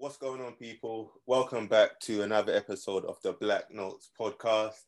[0.00, 1.10] What's going on, people?
[1.26, 4.84] Welcome back to another episode of the Black Notes podcast.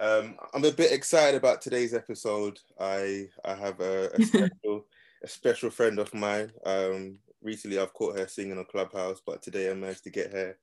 [0.00, 2.60] Um, I'm a bit excited about today's episode.
[2.78, 4.86] I I have a, a special
[5.24, 6.52] a special friend of mine.
[6.64, 10.56] Um, recently, I've caught her singing on Clubhouse, but today I managed to get her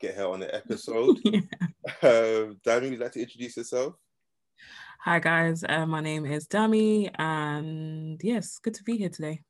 [0.00, 1.18] get her on the episode.
[1.24, 1.40] yeah.
[2.02, 3.94] uh, Dami, would you like to introduce yourself?
[5.02, 9.42] Hi guys, uh, my name is Dami, and yes, good to be here today.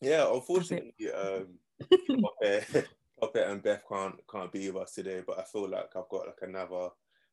[0.00, 1.58] Yeah, unfortunately, um,
[3.20, 6.26] Puppet and Beth can't can't be with us today, but I feel like I've got
[6.26, 6.88] like another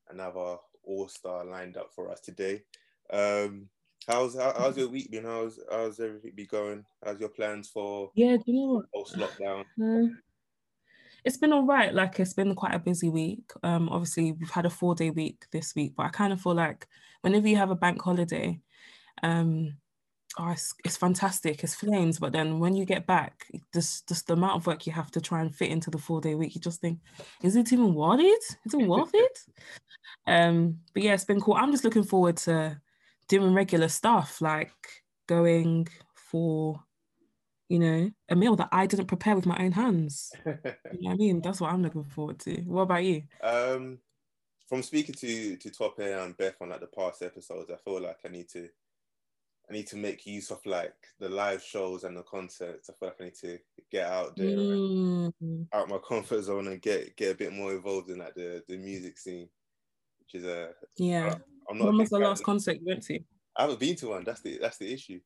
[0.10, 2.64] another all star lined up for us today.
[3.12, 3.68] Um,
[4.08, 5.26] how's how, how's your week been?
[5.26, 6.86] How's how's everything be going?
[7.04, 8.38] How's your plans for yeah?
[8.38, 8.86] Do you know what?
[8.94, 9.66] Post lockdown.
[9.82, 10.14] Uh,
[11.24, 11.94] it's been all right.
[11.94, 13.52] Like it's been quite a busy week.
[13.64, 16.56] Um, obviously we've had a four day week this week, but I kind of feel
[16.56, 16.88] like
[17.22, 18.60] whenever you have a bank holiday,
[19.24, 19.78] um,
[20.38, 22.20] oh, it's, it's fantastic, it's flames.
[22.20, 25.22] But then when you get back, just just the amount of work you have to
[25.22, 27.00] try and fit into the four day week, you just think,
[27.42, 28.44] is it even worth it?
[28.66, 29.40] Is it worth it?
[30.28, 31.56] Um, but yeah, it's been cool.
[31.56, 32.80] I'm just looking forward to
[33.28, 34.74] doing regular stuff like
[35.28, 36.84] going for
[37.72, 40.34] you know, a meal that I didn't prepare with my own hands.
[40.46, 40.54] you
[41.00, 41.42] know I mean?
[41.42, 42.56] That's what I'm looking forward to.
[42.64, 43.24] What about you?
[43.42, 44.00] Um,
[44.68, 48.18] from speaking to to Tope and Beth on like the past episodes, I feel like
[48.26, 48.68] I need to
[49.72, 52.90] I need to make use of like the live shows and the concerts.
[52.90, 53.58] I feel like I need to
[53.90, 55.68] get out there, mm.
[55.72, 58.76] out my comfort zone, and get get a bit more involved in like the the
[58.76, 59.48] music scene,
[60.20, 61.28] which is a yeah.
[61.28, 61.36] Uh,
[61.70, 63.20] I'm not when was the last concert you went to?
[63.56, 64.26] I haven't been to one.
[64.26, 65.22] That's the that's the issue.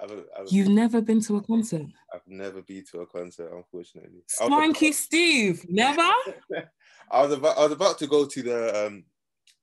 [0.00, 1.86] I've, I've, You've never been to a concert?
[2.12, 4.24] I've never been to a concert, unfortunately.
[4.28, 6.02] Swanky Steve, never.
[7.10, 9.04] I was about I was about to go to the um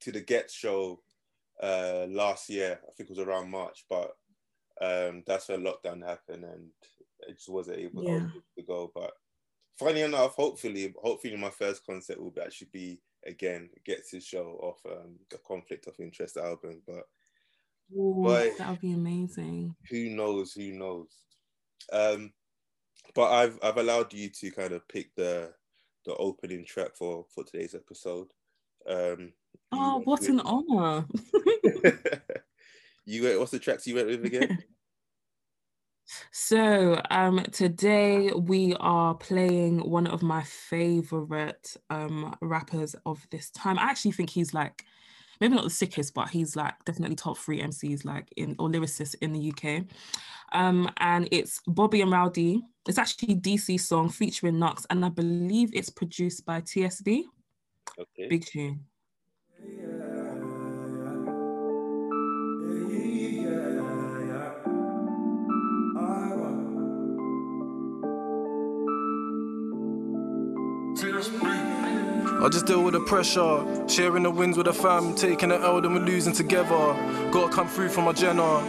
[0.01, 1.01] to the Ghetts show
[1.61, 2.79] uh, last year.
[2.83, 4.11] I think it was around March, but
[4.81, 6.69] um, that's when lockdown happened, and
[7.27, 8.27] I just wasn't able yeah.
[8.57, 8.91] to go.
[8.93, 9.11] But
[9.77, 14.59] funny enough, hopefully, hopefully my first concert will be actually be again Ghetts to show
[14.61, 16.81] off um, the Conflict of Interest album.
[16.85, 17.03] But
[17.95, 18.25] Ooh,
[18.57, 19.75] that would be amazing.
[19.89, 20.53] Who knows?
[20.53, 21.09] Who knows?
[21.91, 22.33] Um,
[23.13, 25.53] but I've I've allowed you to kind of pick the
[26.05, 28.27] the opening track for for today's episode.
[28.87, 29.33] Um,
[29.71, 31.05] Oh, what an honor.
[33.05, 34.63] you went, what's the tracks you went with again?
[36.31, 43.79] So um, today we are playing one of my favorite um, rappers of this time.
[43.79, 44.85] I actually think he's like
[45.41, 49.15] maybe not the sickest, but he's like definitely top three MCs like in or lyricists
[49.21, 49.85] in the UK.
[50.53, 52.61] Um, and it's Bobby and Rowdy.
[52.87, 57.23] It's actually DC song featuring Knucks, and I believe it's produced by TSB.
[57.99, 58.27] Okay.
[58.29, 58.85] Big tune.
[72.45, 75.81] I just deal with the pressure, sharing the wins with the fam, taking the L,
[75.81, 76.93] then we're losing together.
[77.31, 78.61] Gotta come through for my Jenna.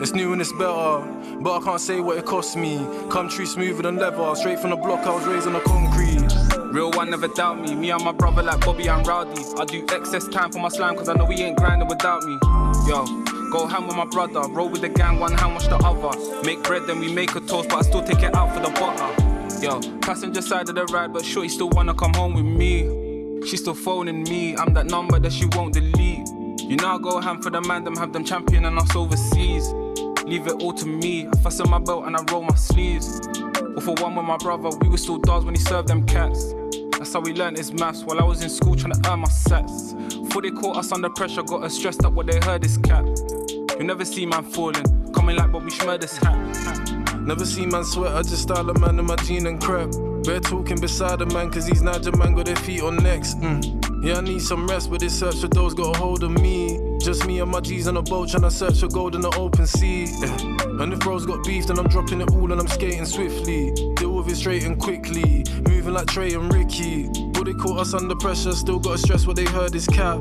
[0.00, 1.00] It's new and it's better,
[1.40, 2.76] but I can't say what it cost me.
[2.76, 6.72] Come Country smoother than leather, straight from the block, I was raised on the concrete.
[6.72, 7.74] Real one never doubt me.
[7.74, 9.42] Me and my brother like Bobby and Rowdy.
[9.58, 12.38] I do excess time for my slime, cause I know he ain't grinding without me.
[12.86, 13.04] Yo,
[13.50, 16.44] go ham with my brother, roll with the gang, one hand wash the other.
[16.44, 18.70] Make bread, then we make a toast, but I still take it out for the
[18.78, 19.60] butter.
[19.60, 22.97] Yo, passenger side of the ride, but sure, he still wanna come home with me.
[23.48, 26.28] She's still phoning me, I'm that number that she won't delete.
[26.60, 29.72] You know I go ham for the man, them have them champion and us overseas.
[30.26, 33.26] Leave it all to me, I fasten my belt and I roll my sleeves.
[33.74, 36.52] Or for one with my brother, we were still dogs when he served them cats.
[36.98, 39.28] That's how we learned his maths while I was in school trying to earn my
[39.28, 39.94] sets.
[39.94, 43.06] Before they caught us under pressure, got us stressed up what they heard is cap.
[43.78, 47.18] You never see man falling, coming like Bobby Shmurda's hat.
[47.22, 49.88] Never see man sweat, I just style a man in my jean and crap.
[50.28, 53.32] We're talking beside the man, cause these Niger man got their feet on necks.
[53.36, 54.04] Mm.
[54.04, 56.98] Yeah, I need some rest, but this search for those got a hold of me.
[57.00, 59.34] Just me and my G's on a boat, trying to search for gold in the
[59.38, 60.04] open sea.
[60.04, 60.36] Yeah.
[60.82, 63.72] And if bros got beef, then I'm dropping it all and I'm skating swiftly.
[63.94, 67.08] Deal with it straight and quickly, moving like Trey and Ricky.
[67.32, 70.20] But they caught us under pressure, still gotta stress what they heard is cap.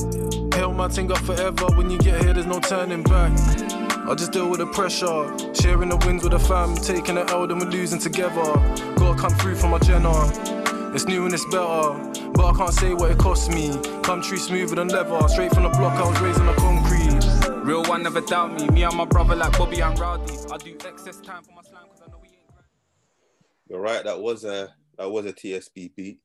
[0.53, 3.86] Hell my thing up forever, when you get here, there's no turning back.
[4.09, 7.45] I just deal with the pressure, sharing the wins with the fam, taking the L,
[7.45, 8.41] then we're losing together.
[8.95, 10.13] Gotta come through for my Jenna.
[10.95, 11.91] It's new and it's better,
[12.31, 13.77] but I can't say what it cost me.
[14.03, 17.65] Country smoother than leather, straight from the block, I was raised on the concrete.
[17.65, 20.33] Real one never doubt me, me and my brother like Bobby and Rowdy.
[20.53, 22.39] I do excess time for my slam cause I know we ain't
[23.69, 26.19] You're right, that was a that was a TSB beat.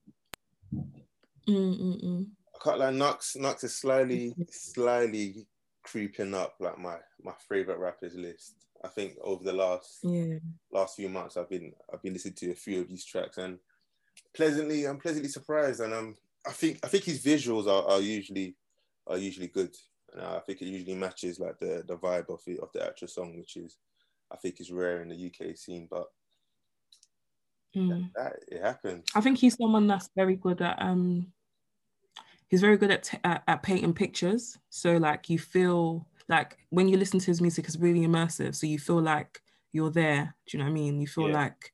[1.48, 2.26] Mm-mm-mm.
[2.54, 5.48] I can't lie, Knucks, Knucks is slightly, slightly
[5.82, 8.54] creeping up like my my favorite rappers list.
[8.84, 10.38] I think over the last yeah.
[10.72, 13.58] last few months, I've been I've been listening to a few of these tracks, and
[14.34, 18.56] pleasantly, I'm pleasantly surprised, and um, I think I think his visuals are, are usually
[19.06, 19.74] are usually good.
[20.12, 23.08] And I think it usually matches like the the vibe of the of the actual
[23.08, 23.78] song, which is
[24.30, 26.08] I think is rare in the UK scene, but
[27.74, 28.10] Mm.
[28.14, 29.06] that, it happens.
[29.14, 31.32] I think he's someone that's very good at um
[32.52, 34.58] he's very good at, t- at at painting pictures.
[34.68, 38.54] So like you feel like when you listen to his music, it's really immersive.
[38.54, 39.40] So you feel like
[39.72, 40.36] you're there.
[40.46, 41.00] Do you know what I mean?
[41.00, 41.34] You feel Yeah.
[41.34, 41.72] like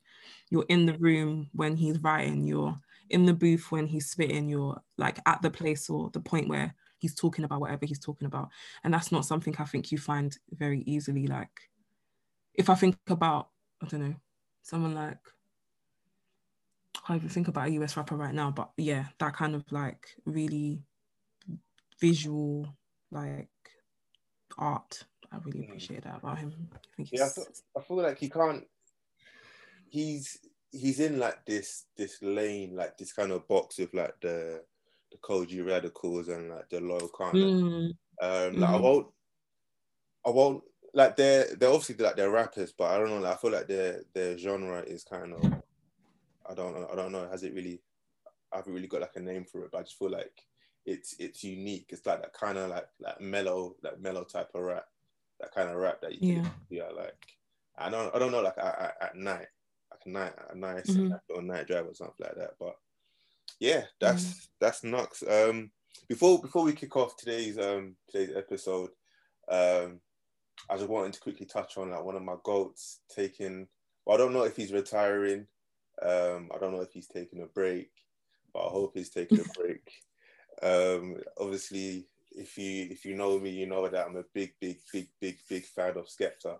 [0.51, 2.45] you're in the room when he's writing.
[2.45, 2.79] You're
[3.11, 4.49] in the booth when he's spitting.
[4.49, 8.27] You're like at the place or the point where he's talking about whatever he's talking
[8.27, 8.51] about.
[8.85, 11.27] And that's not something I think you find very easily.
[11.27, 11.51] Like
[12.55, 13.51] if I think about
[13.83, 14.17] I don't know
[14.63, 15.19] someone like
[17.09, 20.15] can't even think about a US rapper right now, but yeah, that kind of like
[20.27, 20.83] really
[22.01, 22.67] visual
[23.11, 23.49] like
[24.59, 25.05] art.
[25.33, 25.69] I really Mm.
[25.69, 26.71] appreciate that about him.
[26.75, 28.69] I think Yeah, I thought- I feel like he can't.
[29.89, 30.39] He's
[30.71, 34.65] he's in like this this lane, like this kind of box with like the
[35.11, 37.55] the Kojey Radicals and like the Loyle Carner.
[37.55, 38.83] Mm, Um, like I Mhm.
[38.83, 39.15] won't,
[40.27, 40.65] I won't
[40.95, 43.21] like they're they're obviously like they're rappers, but I don't know.
[43.21, 45.55] Like, I feel like their their genre is kind of
[46.49, 46.89] I don't know.
[46.91, 47.29] I don't know.
[47.29, 47.83] Has it really?
[48.53, 50.47] I haven't really got like a name for it, but I just feel like
[50.87, 51.87] it's it's unique.
[51.91, 54.87] It's like that kind of like like mellow, like mellow type of rap,
[55.41, 56.43] that kind of rap that you Yeah.
[56.43, 57.27] can yeah like
[57.77, 59.49] I don't I don't know like at, at, at night,
[59.91, 61.11] like a night a nice Mhm.
[61.11, 62.55] like, or night drive or something like that.
[62.59, 62.77] But
[63.61, 65.23] yeah, that's that's nuts.
[65.23, 65.73] Um,
[66.09, 68.91] before before we kick off today's um today's episode,
[69.49, 70.01] um,
[70.71, 73.69] I just wanted to quickly touch on like one of my goats taking.
[74.07, 75.49] Well, I don't know if he's retiring.
[76.03, 77.91] Um, I don't know if he's taking a break,
[78.53, 79.91] but I hope he's taking a break.
[80.63, 84.79] Um, obviously, if you if you know me, you know that I'm a big, big,
[84.93, 86.59] big, big, big fan of Skepta.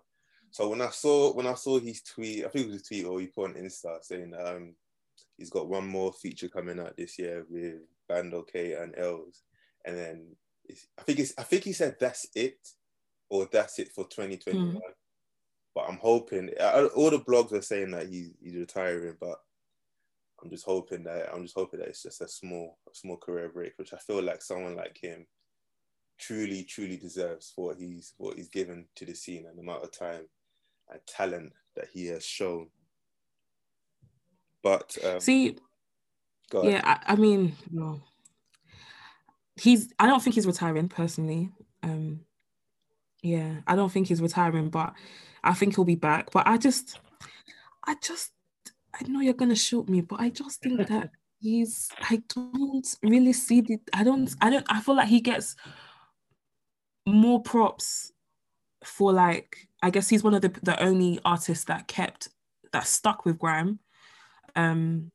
[0.51, 3.05] So when I saw when I saw his tweet, I think it was a tweet
[3.05, 4.75] or he put on Insta saying um
[5.37, 7.75] he's got one more feature coming out this year with
[8.07, 9.43] Bando K and Els,
[9.85, 12.57] and then it's, I think it's I think he said that's it,
[13.29, 14.81] or that's it for 2021.
[15.79, 16.49] But I'm hoping
[16.95, 19.39] all the blogs are saying that he's he's retiring, but
[20.43, 23.47] I'm just hoping that I'm just hoping that it's just a small a small career
[23.47, 25.25] break, which I feel like someone like him
[26.17, 29.85] truly truly deserves for what he's what he's given to the scene and the amount
[29.85, 30.27] of time
[30.91, 32.67] and talent that he has shown.
[34.61, 35.59] But um, see,
[36.49, 36.73] go ahead.
[36.73, 38.01] yeah, I, I mean, no.
[39.55, 41.51] He's I don't think he's retiring personally.
[41.83, 42.25] Um
[43.21, 44.93] yeah, I don't think he's retiring, but
[45.43, 46.31] I think he'll be back.
[46.31, 46.99] But I just
[47.85, 48.31] I just
[48.93, 53.33] I know you're gonna shoot me, but I just think that he's I don't really
[53.33, 55.55] see the I don't I don't I feel like he gets
[57.05, 58.11] more props
[58.83, 62.29] for like I guess he's one of the the only artists that kept
[62.71, 63.79] that stuck with grime.
[64.55, 65.11] um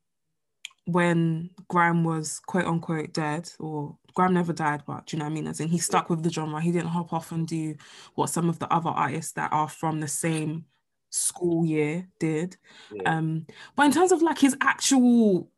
[0.86, 5.32] when grime was quote unquote dead or grime never died but do you know what
[5.32, 7.74] I mean as in he stuck with the genre he didn't hop off and do
[8.14, 10.64] what some of the other artists that are from the same
[11.10, 12.56] school year did
[12.92, 13.16] Yeah.
[13.16, 13.46] um
[13.76, 15.50] but in terms of like his actual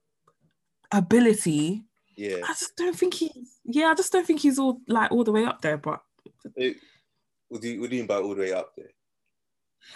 [0.93, 1.83] ability
[2.17, 2.37] yeah.
[2.45, 5.33] I just don't think he's yeah I just don't think he's all like all the
[5.33, 6.03] way up there but
[6.57, 6.79] It,
[7.49, 8.91] what do you what do you mean by all the way up there?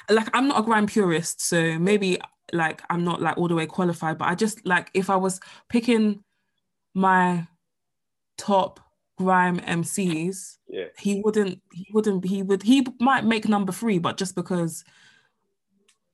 [0.09, 2.19] like I'm not a grime purist, so maybe
[2.53, 5.41] like I'm not like all the way qualified, but I just like if I was
[5.69, 6.23] picking
[6.95, 7.47] my
[8.40, 8.80] top
[9.18, 10.87] grime MCs, Yeah.
[10.99, 14.82] he wouldn't he wouldn't he would he might make number three, but just because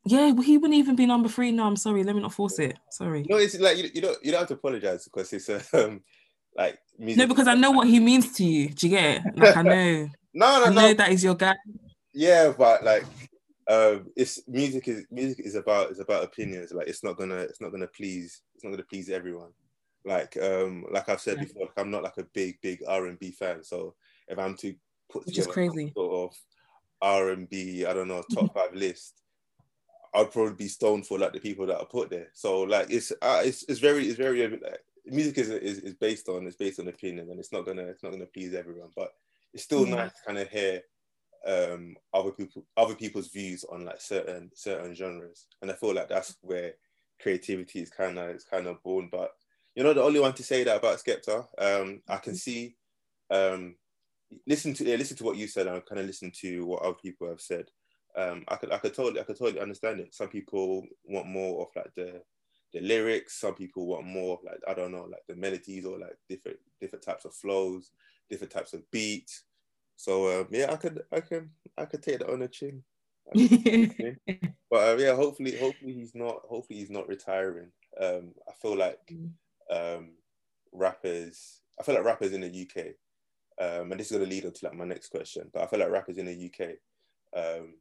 [0.04, 1.50] yeah, he wouldn't even be number three.
[1.52, 2.78] No, I'm sorry, let me not force it.
[2.90, 3.24] Sorry.
[3.28, 6.02] No, it's like you, you don't you don't have to apologize because it's um
[6.56, 7.18] like music.
[7.18, 8.68] No, because I know what he means to you.
[8.70, 9.38] Do you get it?
[9.38, 10.08] Like I know.
[10.34, 11.54] no I know no that is your guy.
[12.12, 13.04] yeah, but like
[13.68, 16.72] um it's music is music is about is about opinions.
[16.72, 19.50] Like it's not gonna it's not gonna please it's not gonna please everyone.
[20.06, 21.40] Like um like I've said Yeah.
[21.40, 23.64] before, like, I'm not like a big big R and B fan.
[23.64, 23.96] So
[24.28, 24.76] if I'm to
[25.10, 25.94] put Which together crazy.
[25.96, 26.38] sort of
[27.02, 29.22] R and B, I don't know top five list.
[30.14, 32.30] I'd probably be stoned for like the people that are put there.
[32.34, 36.28] So like it's uh, it's it's very it's very like, music is, is is based
[36.28, 38.90] on it's based on opinion and it's not gonna it's not gonna please everyone.
[38.96, 39.12] But
[39.52, 39.86] it's still Yeah.
[39.86, 40.82] nice to kind of hear
[41.46, 45.48] um other people other people's views on like certain certain genres.
[45.62, 46.74] And I feel like that's where
[47.20, 49.08] creativity is kind of is kind of born.
[49.10, 49.32] But
[49.76, 51.46] you know the only one to say that about Skepta.
[51.58, 52.74] Um I can see
[53.30, 53.76] um
[54.46, 56.94] listen to yeah, listen to what you said and kind of listen to what other
[56.94, 57.70] people have said
[58.16, 60.14] um, I could I could totally I could totally understand it.
[60.14, 62.22] Some people want more of like the
[62.72, 63.38] the lyrics.
[63.38, 66.58] Some people want more of like I don't know like the melodies or like different
[66.80, 67.90] different types of flows,
[68.30, 69.44] different types of beats.
[69.96, 72.82] So um, yeah, I could I can I could take that on the chin.
[73.30, 74.18] I could take that on the chin.
[74.70, 77.70] But um, yeah, hopefully hopefully he's not hopefully he's not retiring.
[78.00, 79.30] Um, I feel like Mm.
[79.70, 80.10] Um,
[80.72, 81.60] rappers.
[81.78, 82.86] I feel like rappers in the UK,
[83.60, 85.50] um, and this is going to lead on to like my next question.
[85.52, 86.70] But I feel like rappers in the UK,
[87.36, 87.74] um,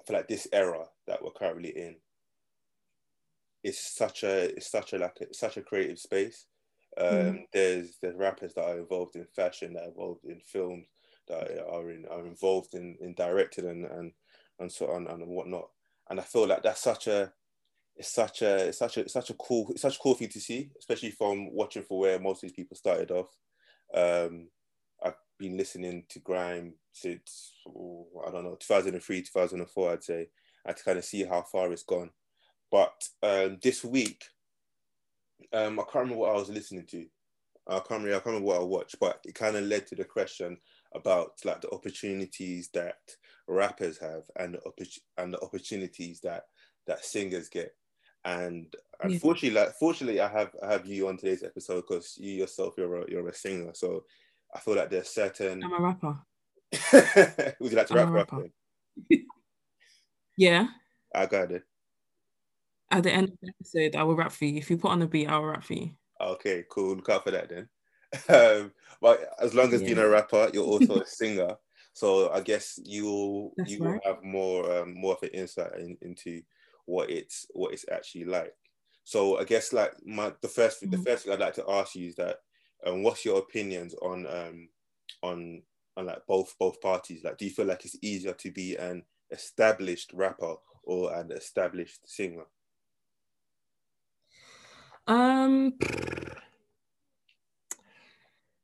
[0.00, 1.96] I feel like this era that we're currently in
[3.64, 6.46] is such a it's such a like a, such a creative space.
[6.98, 7.44] Um, Mm.
[7.52, 10.86] There's there's rappers that are involved in fashion, that are involved in films,
[11.28, 14.12] that are in are involved in in directing and and
[14.58, 15.68] and so on and whatnot.
[16.10, 17.32] And I feel like that's such a
[17.96, 20.28] it's such a it's such a it's such a cool it's such a cool thing
[20.28, 23.28] to see, especially from watching for where most of these people started off.
[23.94, 24.48] Um,
[25.04, 30.28] I've been listening to grime since oh, I don't know 2003 2004 I'd say
[30.64, 32.10] and to kind of see how far it's gone.
[32.70, 34.24] But um, this week,
[35.52, 37.06] um, I can't remember what I was listening to.
[37.68, 39.94] I can't remember, I can't remember what I watched, but it kind of led to
[39.94, 40.56] the question
[40.94, 42.96] about like the opportunities that
[43.46, 46.44] rappers have and the, oppor- and the opportunities that
[46.86, 47.74] that singers get.
[48.24, 49.08] And Yeah.
[49.08, 53.02] unfortunately, like fortunately, I have I have you on today's episode because you yourself you're
[53.02, 54.04] a, you're a singer, so
[54.54, 55.62] I feel like there's certain.
[55.62, 56.20] I'm a rapper.
[57.60, 58.32] Would you like to I'm rap rap?
[58.32, 58.48] rapper.
[59.10, 59.24] then?
[60.36, 60.68] Yeah.
[61.14, 61.64] I got it.
[62.90, 64.58] At the end of the episode, I will rap for you.
[64.58, 65.92] If you put on a beat, I'll rap for you.
[66.20, 66.96] Okay, cool.
[66.96, 67.68] Look out for that then.
[68.28, 70.04] Um, but as long as being Yeah.
[70.04, 71.56] a rapper, you're also a singer.
[71.94, 74.02] So I guess you'll That's you will right.
[74.04, 76.42] have more um, more of an insight in, into
[76.86, 78.54] what it's what it's actually like.
[79.04, 81.06] So I guess like my the first thing, the Mhm.
[81.06, 82.38] first thing I'd like to ask you is that
[82.86, 84.68] um, what's your opinions on um
[85.22, 85.62] on
[85.96, 87.24] on like both both parties?
[87.24, 92.08] Like, do you feel like it's easier to be an established rapper or an established
[92.08, 92.46] singer?
[95.06, 95.76] Um.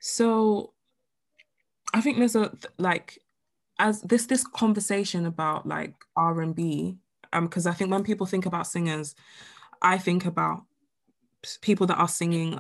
[0.01, 0.75] So,
[1.95, 3.19] I think there's a like,
[3.79, 6.99] as this this conversation about like R and B,
[7.33, 9.15] um, because I think when people think about singers,
[9.83, 10.63] I think about
[11.61, 12.59] people that are singing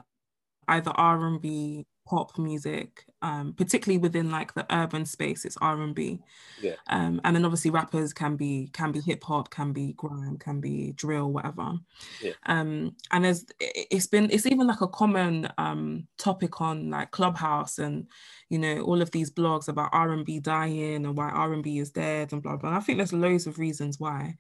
[0.69, 5.81] either R and B, pop music, um, particularly within like the urban space, it's R
[5.83, 6.21] and B.
[6.63, 6.77] Yeah.
[6.89, 10.61] Um, and then obviously rappers can be can be hip hop, can be grime, can
[10.61, 11.75] be drill, whatever.
[12.23, 12.33] Yeah.
[12.47, 17.79] Um, and there's it's been it's even like a common um topic on like Clubhouse
[17.79, 18.07] and
[18.49, 21.63] you know all of these blogs about R and B dying and why R and
[21.63, 22.71] B is dead and blah blah.
[22.71, 24.37] And I think there's loads of reasons why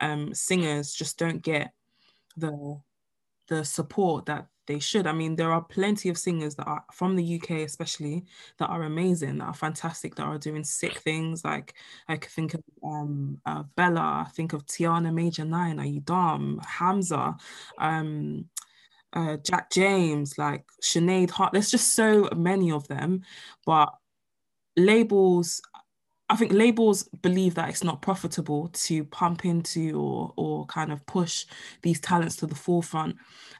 [0.00, 1.74] um singers just don't get
[2.38, 2.80] the
[3.48, 5.08] the support that they should.
[5.08, 8.24] I mean, there are plenty of singers that are from the UK, especially
[8.58, 11.44] that are amazing, that are fantastic, that are doing sick things.
[11.44, 11.74] Like
[12.06, 17.36] I could think of um, uh, Bella, I think of Tiana Major9, Ayudam, Hamzaa,
[17.78, 18.44] um,
[19.12, 21.52] uh, Jack James, like Sinead Harnett.
[21.52, 23.22] There's just so many of them,
[23.66, 23.92] but
[24.76, 25.60] labels.
[26.30, 31.04] I think labels believe that it's not profitable to pump into or or kind of
[31.06, 31.46] push
[31.82, 33.16] these talents to the forefront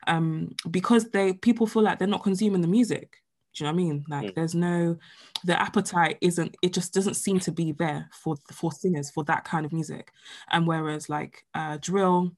[0.07, 3.17] um, because they people feel like they're not consuming the music.
[3.55, 4.05] Do you know what I mean?
[4.09, 4.35] Like Mm.
[4.35, 4.97] there's no
[5.45, 9.45] the appetite isn't it just doesn't seem to be there for for singers for that
[9.45, 10.13] kind of music.
[10.51, 12.33] And whereas like uh, drill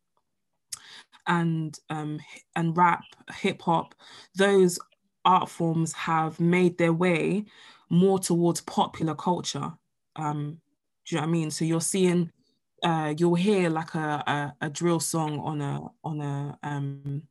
[1.27, 2.21] and um,
[2.57, 3.95] and rap, hip hop,
[4.35, 4.79] those
[5.25, 7.45] art forms have made their way
[7.91, 9.73] more towards popular culture.
[10.17, 10.61] Um,
[11.07, 11.51] do you know what I mean?
[11.51, 12.31] So you're seeing,
[12.83, 14.23] uh, you'll hear like a,
[14.61, 17.23] a, a drill song on a on a um,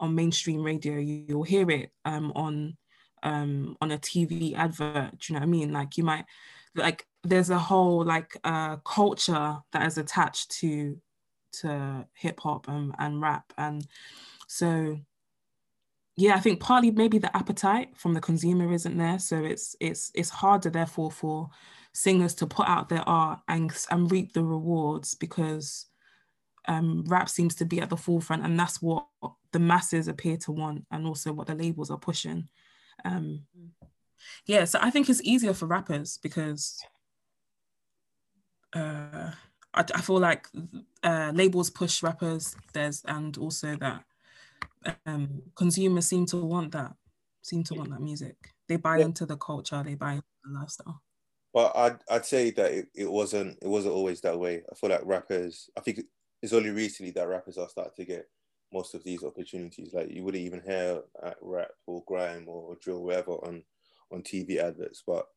[0.00, 0.94] on mainstream radio.
[0.94, 2.76] You, you'll hear it um, on
[3.22, 5.18] um, on a TV advert.
[5.18, 5.72] Do you know what I mean?
[5.72, 6.24] Like you might
[6.74, 11.00] like there's a whole like uh, culture that is attached to
[11.60, 13.86] to hip hop and, and rap and
[14.48, 14.98] so
[16.16, 20.10] yeah i think partly maybe the appetite from the consumer isn't there so it's it's
[20.14, 21.50] it's harder therefore for
[21.92, 25.86] singers to put out their art and, and reap the rewards because
[26.66, 29.06] um, rap seems to be at the forefront and that's what
[29.52, 32.48] the masses appear to want and also what the labels are pushing.
[33.04, 33.42] Um,
[34.46, 36.80] yeah so i think it's easier for rappers because
[38.74, 39.30] uh,
[39.72, 40.48] I, I feel like
[41.02, 44.04] uh, labels push rappers there's and also that
[45.06, 46.96] um, consumers seem to want that
[47.42, 48.36] seem to want that music
[48.68, 49.04] they buy Yeah.
[49.04, 51.02] into the culture they buy into the lifestyle
[51.52, 54.64] But I'd, I'd say that it, it wasn't it wasn't always that way.
[54.70, 55.70] I feel like rappers.
[55.76, 56.00] I think
[56.42, 58.28] it's only recently that rappers are starting to get
[58.72, 59.94] most of these opportunities.
[59.94, 61.02] Like you wouldn't even hear
[61.40, 63.64] rap or grime or drill whatever on
[64.10, 65.02] on TV adverts.
[65.06, 65.28] But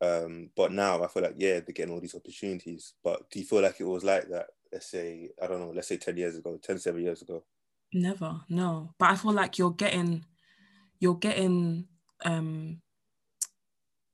[0.00, 2.94] um, but now I feel like yeah, they're getting all these opportunities.
[3.04, 4.48] But do you feel like it was like that?
[4.72, 5.70] Let's say I don't know.
[5.70, 7.44] Let's say ten years ago, 10, 7 years ago.
[7.92, 8.94] Never no.
[8.98, 10.24] But i feel like you're getting
[10.98, 11.86] you're getting
[12.24, 12.80] um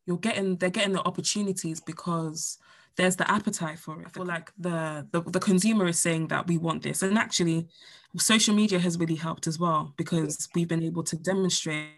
[0.07, 2.59] you're getting they're getting the opportunities because
[2.97, 4.07] there's the appetite for it.
[4.07, 7.69] I feel like the, the the consumer is saying that we want this, and actually,
[8.17, 11.91] social media has really helped as well because we've been able to demonstrate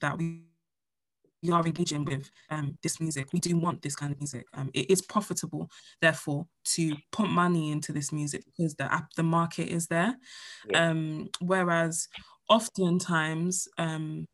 [0.00, 0.47] that we
[1.42, 3.28] we are engaging with um, this music.
[3.32, 4.46] We do want this kind of music.
[4.54, 9.22] Um, it is profitable, therefore, to put money into this music because the app, the
[9.22, 10.16] market is there.
[10.68, 10.88] Yeah.
[10.88, 12.08] Um, whereas,
[12.48, 14.26] oftentimes, um,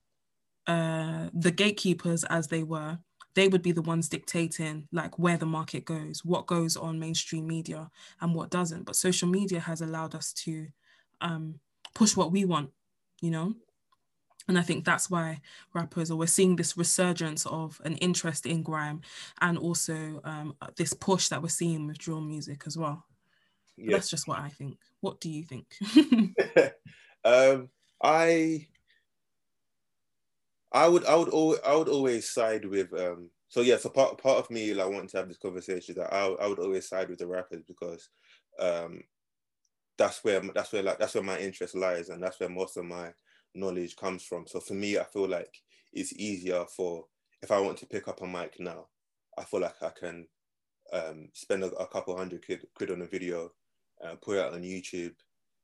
[0.66, 2.98] uh, the gatekeepers, as they were,
[3.34, 7.46] they would be the ones dictating like where the market goes, what goes on mainstream
[7.46, 8.84] media, and what doesn't.
[8.84, 10.68] But social media has allowed us to
[11.20, 11.60] um,
[11.94, 12.70] push what we want.
[13.20, 13.54] You know,
[14.48, 15.40] and I think that's why
[15.72, 19.00] rappers, or we're seeing this resurgence of an interest in grime
[19.40, 23.04] and also um, this push that we're seeing with drill music as well.
[23.76, 23.96] Yeah.
[23.96, 24.76] That's just what I think.
[25.00, 25.66] What do you think?
[27.24, 27.70] um,
[28.02, 28.68] I
[30.72, 34.20] I would I would always I would always side with um so yeah so part
[34.20, 37.08] part of me like wanting to have this conversation that I, I would always side
[37.08, 38.08] with the rappers because
[38.58, 39.02] um
[39.96, 42.84] that's where that's where like that's where my interest lies and that's where most of
[42.84, 43.12] my
[43.54, 44.46] knowledge comes from.
[44.46, 45.54] So for me, I feel like
[45.92, 47.06] it's easier for
[47.42, 48.86] if I want to pick up a mic now,
[49.38, 50.26] I feel like I can
[50.92, 53.52] um, spend a, a, couple hundred quid, quid on a video,
[54.04, 55.14] uh, put it out on YouTube.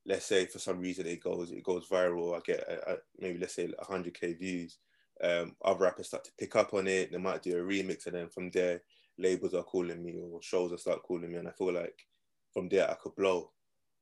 [0.07, 2.37] Let's say for some reason it goes it goes viral.
[2.37, 4.79] I get a, a, maybe let's say 100k views.
[5.23, 7.13] Um, other rappers start to pick up on it.
[7.13, 8.83] They might do a remix, and then from there,
[9.19, 12.07] labels are calling me or shows are start calling me, and I feel like
[12.53, 13.51] from there I could blow.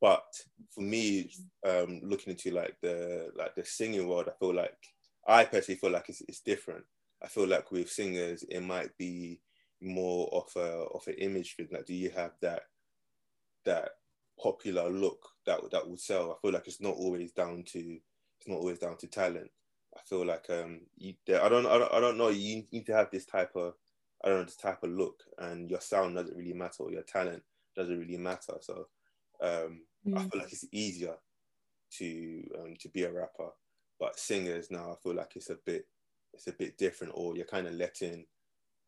[0.00, 0.24] But
[0.70, 1.30] for me,
[1.66, 4.76] um, looking into like the like the singing world, I feel like
[5.26, 6.84] I personally feel like it's, it's different.
[7.22, 9.40] I feel like with singers, it might be
[9.80, 11.68] more of a of an image thing.
[11.72, 12.62] Like, do you have that
[13.64, 13.90] that
[14.40, 16.32] popular look that that would sell?
[16.32, 17.98] I feel like it's not always down to
[18.38, 19.50] it's not always down to talent.
[19.96, 22.28] I feel like um you, I don't I don't I don't know.
[22.28, 23.74] You need to have this type of
[24.24, 27.02] I don't know this type of look, and your sound doesn't really matter, or your
[27.02, 27.42] talent
[27.76, 28.54] doesn't really matter.
[28.60, 28.86] So
[29.42, 30.16] um, mm.
[30.16, 31.14] I feel like it's easier
[31.98, 33.50] to um, to be a rapper,
[33.98, 35.86] but singers now I feel like it's a bit
[36.34, 38.24] it's a bit different, or you're kind of letting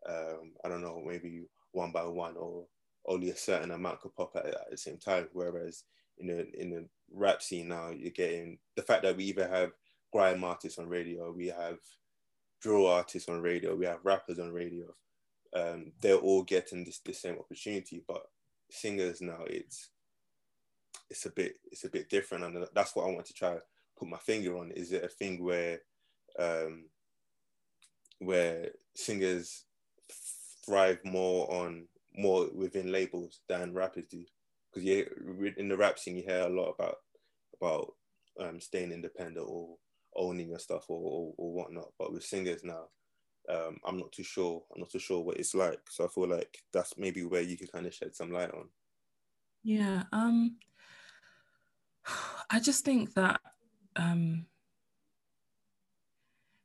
[0.09, 2.67] um, I don't know maybe one by one, or
[3.07, 5.29] only a certain amount could pop at, at the same time.
[5.33, 5.85] Whereas
[6.19, 9.73] in the in the rap scene now, you're getting the fact that we even have
[10.13, 11.79] grime artists on radio, we have
[12.61, 14.87] drill artists on radio, we have rappers on radio.
[15.57, 18.23] Um, they're all getting this the same opportunity, but
[18.71, 19.91] singers now it's
[21.11, 23.57] it's a bit it's a bit different, and that's what I want to try
[23.99, 24.71] put my finger on.
[24.71, 25.81] Is it a thing where
[26.39, 26.87] um,
[28.19, 29.65] where singers
[30.65, 34.25] thrive more on more within labels than rappers do?
[34.73, 36.97] Because you in the rap scene you hear a lot about
[37.61, 37.95] about
[38.41, 39.77] um, staying independent or
[40.17, 41.93] owning your stuff or, or, or whatnot.
[41.99, 42.85] But with singers now,
[43.49, 44.63] um, I'm not too sure.
[44.73, 45.81] I'm not too sure what it's like.
[45.91, 48.69] So I feel like that's maybe where you could kind of shed some light on.
[49.63, 50.05] Yeah.
[50.13, 50.57] Um.
[52.51, 53.41] I just think that
[53.97, 54.47] um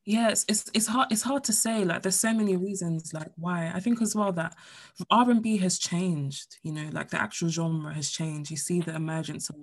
[0.06, 3.32] yeah it's, it's it's hard it's hard to say like there's so many reasons like
[3.38, 3.72] why.
[3.74, 4.56] I think as well that
[5.10, 8.52] r&b has changed you know like the actual genre has changed.
[8.52, 9.56] You see the emergence of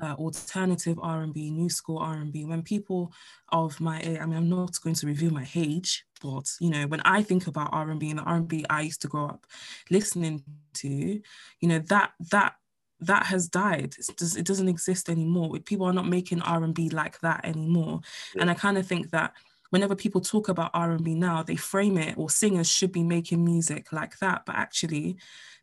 [0.00, 3.12] uh, alternative r&b new school r&b when people
[3.50, 6.86] of my age i mean i'm not going to review my age but you know
[6.86, 9.44] when i think about r&b and the r&b i used to grow up
[9.90, 12.54] listening to you know that that
[13.00, 13.94] that has died.
[13.98, 15.58] it doesn't exist anymore.
[15.60, 18.00] People are not making R and B like that anymore.
[18.34, 18.42] Yeah.
[18.42, 19.32] And I kind of think that
[19.70, 23.04] whenever people talk about R and B now, they frame it or singers should be
[23.04, 24.42] making music like that.
[24.46, 25.16] But actually,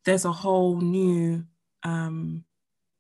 [0.06, 1.44] there's a whole new
[1.84, 2.44] um,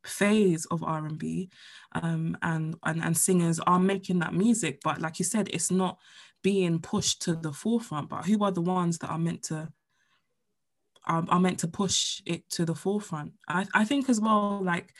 [0.05, 1.49] phase of R and B,
[1.93, 4.79] um, and and singers are making that music.
[4.83, 5.97] But like you said, it's not
[6.41, 8.09] being pushed to the forefront.
[8.09, 9.71] But who are the ones that are meant to
[11.07, 13.33] are, are meant to push it to the forefront.
[13.47, 14.93] I, I think as well, like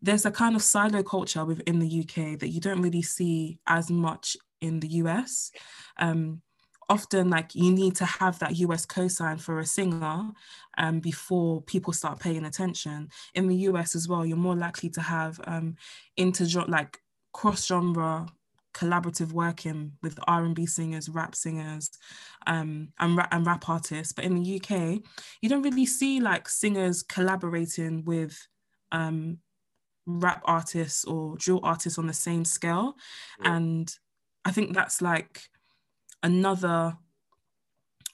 [0.00, 3.90] there's a kind of silo culture within the UK that you don't really see as
[3.90, 5.52] much in the US.
[5.98, 6.42] Um,
[6.88, 10.30] often like you need to have that US cosign for a singer
[10.78, 13.08] um, before people start paying attention.
[13.34, 15.76] In the US as well, you're more likely to have um,
[16.16, 16.98] inter like
[17.32, 18.26] cross genre
[18.74, 21.90] collaborative working with R&B singers, rap singers,
[22.46, 24.12] um, and, ra- and rap artists.
[24.12, 25.02] But in the UK,
[25.40, 28.36] you don't really see like singers collaborating with
[28.90, 29.38] um,
[30.06, 32.94] rap artists or drill artists on the same scale.
[33.42, 33.56] Yeah.
[33.56, 33.94] And
[34.44, 35.42] I think that's like
[36.22, 36.96] another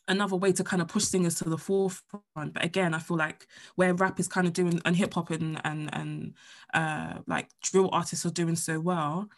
[0.08, 2.54] another way to kind of push singers to the forefront.
[2.54, 5.60] But again, I feel like where rap is kind of doing and hip hop and
[5.64, 6.34] and and
[6.74, 9.28] uh, like drill artists are doing so well,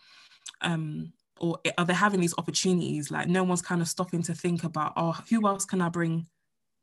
[0.61, 3.11] um, or are they having these opportunities?
[3.11, 6.27] Like no one's kind of stopping to think about, oh, who else can I bring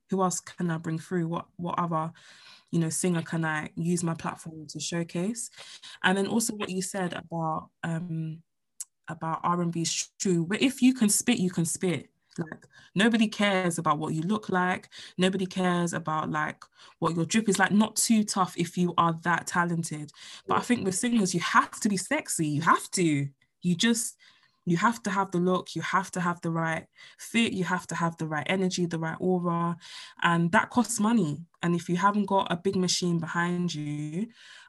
[0.09, 1.27] who else can I bring through?
[1.27, 2.11] What what other
[2.71, 5.49] you know singer can I use my platform to showcase?
[6.03, 8.41] And then also what you said about um
[9.09, 10.45] about R&B is true.
[10.45, 12.09] But if you can spit, you can spit.
[12.37, 14.89] Like nobody cares about what you look like.
[15.17, 16.63] Nobody cares about like
[16.99, 17.71] what your drip is like.
[17.71, 20.11] Not too tough if you are that talented.
[20.45, 22.47] But I think with singers, you have to be sexy.
[22.47, 23.27] You have to.
[23.67, 24.15] You just
[24.65, 26.85] you have to have the look, you have to have the right
[27.17, 29.77] fit, you have to have the right energy, the right aura,
[30.21, 31.45] and that costs money.
[31.63, 34.27] And if you haven't got a big machine behind you,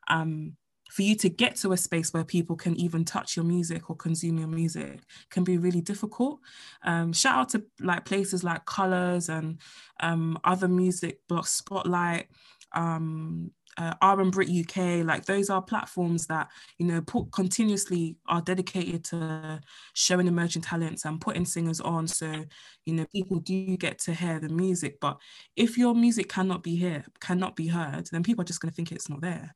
[0.08, 0.56] um,
[0.90, 3.96] for you to get to a space where people can even touch your music or
[3.96, 6.38] consume your music can be really difficult.
[6.82, 9.58] Um, shout out to like places like Colors and
[10.00, 12.28] um, other music blocks, Spotlight,
[12.74, 15.04] um, uh, R and Brit UK.
[15.04, 19.60] Like those are platforms that you know put continuously are dedicated to
[19.94, 22.08] showing emerging talents and putting singers on.
[22.08, 22.44] So
[22.84, 24.98] you know people do get to hear the music.
[25.00, 25.18] But
[25.56, 28.76] if your music cannot be here, cannot be heard, then people are just going to
[28.76, 29.54] think it's not there.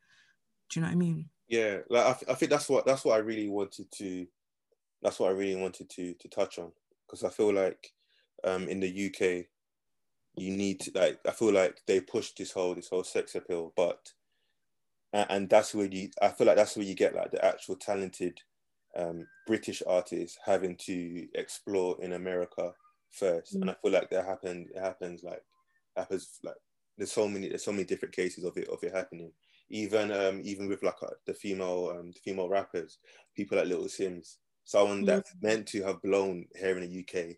[0.71, 1.29] Do you know what I mean?
[1.49, 4.27] Yeah, like I, th- I think that's what that's what I really wanted to
[5.03, 6.71] that's what I really wanted to to touch on
[7.07, 7.93] because I feel like
[8.45, 9.47] um, in the UK
[10.37, 13.73] you need to like I feel like they pushed this whole this whole sex appeal,
[13.77, 13.99] but
[15.12, 18.38] and that's where you I feel like that's where you get like the actual talented
[18.97, 22.73] um, British artists having to explore in America
[23.11, 23.62] first, mm.
[23.62, 24.68] and I feel like that happened.
[24.75, 25.42] It happens like
[25.97, 26.57] happens like
[26.97, 29.33] there's so many there's so many different cases of it of it happening
[29.73, 32.99] even um, even with like uh, the female um, the female rappers,
[33.35, 37.37] people like Little Simz, someone that's meant to have blown here in the UK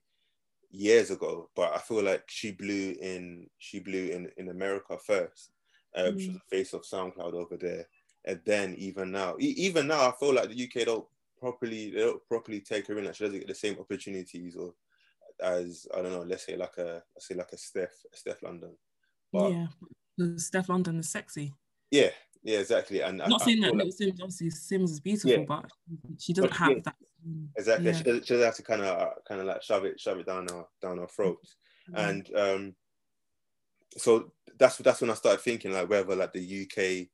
[0.75, 5.51] years ago, but I feel like she blew in she blew in in America first.
[5.97, 6.21] Um, mm.
[6.21, 7.87] She was the face of SoundCloud over there,
[8.25, 11.07] and then even now, e- even now, I feel like the UK don't
[11.39, 13.05] properly they don't properly take her in.
[13.05, 14.75] Like she doesn't get the same opportunities or
[15.43, 18.61] as I don't know, let's say like a let's say like a Steph a Stefflon
[18.61, 18.77] Don.
[19.33, 19.67] But, yeah,
[20.21, 21.53] Stefflon Don is sexy.
[21.91, 22.11] Yeah,
[22.43, 23.01] yeah, exactly.
[23.01, 25.45] And not I, saying I that like, Simz, obviously Simz is beautiful, yeah.
[25.47, 25.65] but
[26.19, 26.83] she doesn't but, have yeah.
[26.85, 26.97] that.
[27.57, 27.87] Exactly.
[27.87, 27.93] Yeah.
[27.93, 30.27] She, she doesn't have to kind of uh, kind of like shove it shove it
[30.27, 31.57] down our down our throats.
[31.91, 32.09] Mm-hmm.
[32.09, 32.75] And um,
[33.97, 37.09] so that's that's when I started thinking like whether like the UK.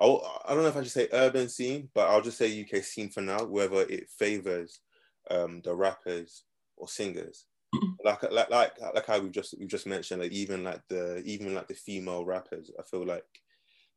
[0.00, 2.84] I'll, I don't know if I should say urban scene, but I'll just say UK
[2.84, 3.44] scene for now.
[3.44, 4.80] Whether it favors
[5.28, 6.44] um, the rappers
[6.76, 7.46] or singers,
[8.04, 11.54] like like like like how we just we just mentioned, like even like the even
[11.54, 13.24] like the female rappers, I feel like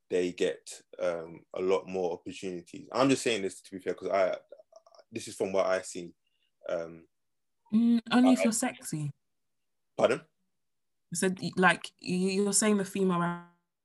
[0.10, 2.88] they get um, a lot more opportunities.
[2.92, 4.36] I'm just saying this to be fair because I
[5.12, 6.14] this is from what I see.
[6.68, 7.04] Um,
[7.74, 9.12] mm, only I, if you're sexy.
[9.98, 10.22] Pardon?
[11.14, 13.20] So like you're saying the female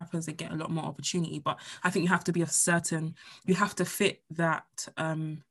[0.00, 2.46] rappers they get a lot more opportunity, but I think you have to be a
[2.46, 5.42] certain you have to fit that um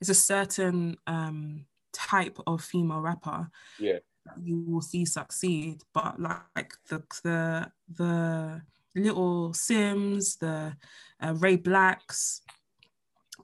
[0.00, 3.48] it's a certain um type of female rapper.
[3.78, 3.98] Yeah.
[4.42, 8.62] You will see succeed, but like the the the
[8.96, 10.76] Little Simz, the
[11.20, 12.40] uh, Ray BLKs,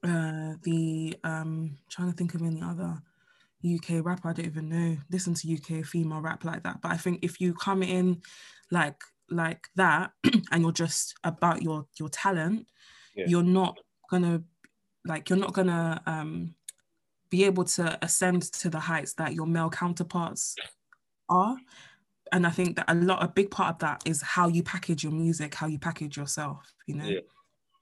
[0.02, 3.00] uh, the um, trying to think of any other
[3.64, 4.28] UK rapper.
[4.28, 4.96] I don't even know.
[5.10, 6.80] Listen to UK female rap like that.
[6.80, 8.22] But I think if you come in
[8.70, 10.12] like like that
[10.52, 12.66] and you're just about your your talent,
[13.14, 13.24] yeah.
[13.28, 13.78] you're not
[14.10, 14.42] gonna
[15.04, 16.54] like you're not gonna um,
[17.30, 20.56] be able to ascend to the heights that your male counterparts
[21.28, 21.56] are
[22.32, 25.02] and I think that a lot, a big part of that is how you package
[25.02, 26.72] your music, how you package yourself.
[26.86, 27.04] You know.
[27.04, 27.20] Yeah.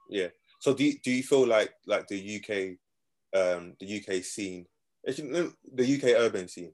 [0.08, 0.28] Yeah.
[0.58, 2.78] So do you, do you feel like like the UK,
[3.38, 4.66] um, the UK scene,
[5.04, 6.72] the UK urban scene,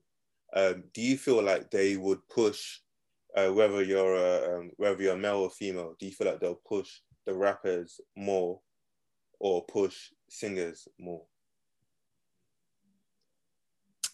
[0.54, 2.78] um, do you feel like they would push,
[3.36, 6.60] uh, whether you're a, um, whether you're male or female, do you feel like they'll
[6.66, 8.60] push the rappers more,
[9.38, 11.22] or push singers more?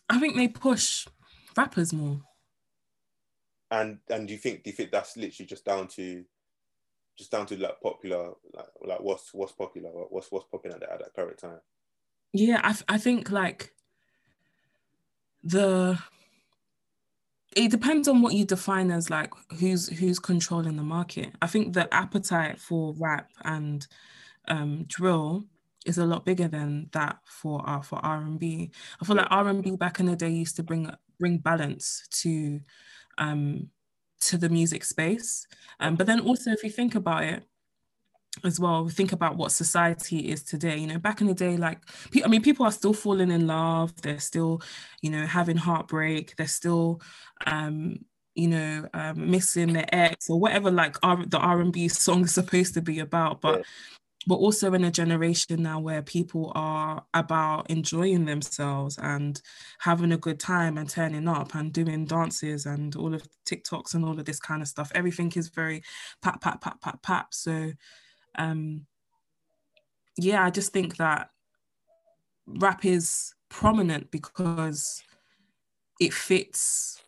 [0.08, 1.06] I think they push
[1.56, 2.22] rappers more
[3.70, 6.24] and and do you think do you think that's literally just down to
[7.20, 10.98] just down to like popular like like what's what's popular what's what's popular at, at
[10.98, 11.60] that current time?
[12.32, 13.74] Yeah I, I think like
[15.44, 15.98] the
[17.54, 21.34] it depends on what you define as like who's who's controlling the market.
[21.42, 23.86] I think the appetite for rap and
[24.48, 25.44] um, drill
[25.84, 29.98] is a lot bigger than that for uh, for r&b i feel like r&b back
[29.98, 32.60] in the day used to bring bring balance to
[33.16, 33.68] um,
[34.20, 35.46] to the music space.
[35.78, 37.44] Um, but then also, if you think about it,
[38.44, 40.76] as well think about what society is today.
[40.78, 41.80] You know back in the day like
[42.10, 44.00] people, i mean people are still falling in love.
[44.02, 44.62] They're still
[45.02, 46.36] you know having heartbreak.
[46.36, 47.00] They're still
[47.46, 47.98] um
[48.34, 52.74] you know um, missing their ex or whatever like R- the r&b song is supposed
[52.74, 53.40] to be about.
[53.40, 53.64] But
[54.26, 59.40] but also in a generation now where people are about enjoying themselves and
[59.78, 64.04] having a good time and turning up and doing dances and all of TikToks and
[64.04, 64.92] all of this kind of stuff.
[64.94, 65.82] Everything is very
[66.20, 67.26] pat, pat, pat, pat, pat.
[67.30, 67.72] So,
[68.36, 68.86] um,
[70.18, 71.30] yeah, I just think that
[72.46, 75.02] rap is prominent because
[75.98, 77.02] it fits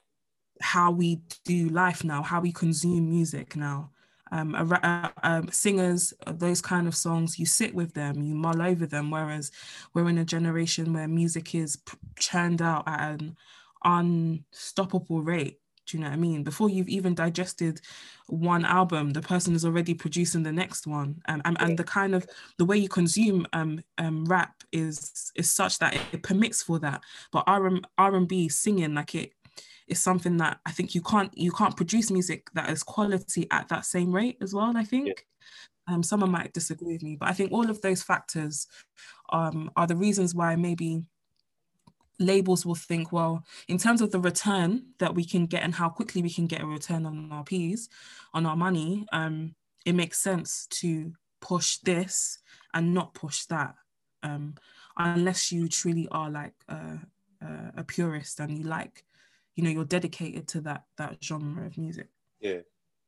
[0.62, 3.91] how we do life now, how we consume music now
[4.32, 8.86] um, uh, um, singers, those kind of songs, you sit with them, you mull over
[8.86, 9.10] them.
[9.10, 9.52] Whereas
[9.94, 11.78] we're in a generation where music is
[12.18, 13.36] churned out at an
[13.84, 15.58] unstoppable rate.
[15.86, 16.44] Do you know what I mean?
[16.44, 17.80] Before you've even digested
[18.28, 22.14] one album, the person is already producing the next one, um, and, and the kind
[22.14, 26.62] of the way you consume um, um, rap is is such that it, it permits
[26.62, 27.02] for that.
[27.32, 27.66] But R
[27.98, 29.32] and B singing like it
[29.88, 33.68] is something that I think you can't you can't produce music that is quality at
[33.68, 34.76] that same rate as well.
[34.76, 35.08] I think.
[35.08, 35.14] Yeah.
[35.88, 38.68] Um, someone might disagree with me, but I think all of those factors
[39.32, 41.02] um, are the reasons why maybe
[42.20, 45.88] labels will think, well, in terms of the return that we can get and how
[45.88, 47.88] quickly we can get a return on our P's,
[48.32, 52.38] on our money, um, it makes sense to push this
[52.74, 53.74] and not push that,
[54.22, 54.54] um,
[54.96, 57.00] unless you truly are like a,
[57.76, 59.04] a purist and you like
[59.54, 62.08] you know you're dedicated to that that genre of music
[62.40, 62.60] yeah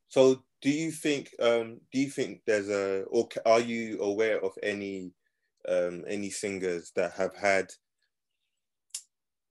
[0.08, 4.52] so do you think um do you think there's a or are you aware of
[4.62, 5.12] any
[5.68, 7.72] um any singers that have had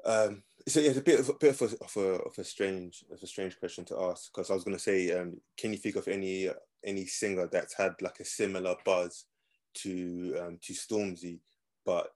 [0.05, 2.43] um so yeah, it's a bit of a bit of a, of a, of a
[2.43, 5.71] strange of a strange question to ask because I was going to say, um, can
[5.71, 6.49] you think of any
[6.85, 9.25] any singer that's had like a similar buzz
[9.75, 11.39] to um, to Stormzy,
[11.85, 12.15] but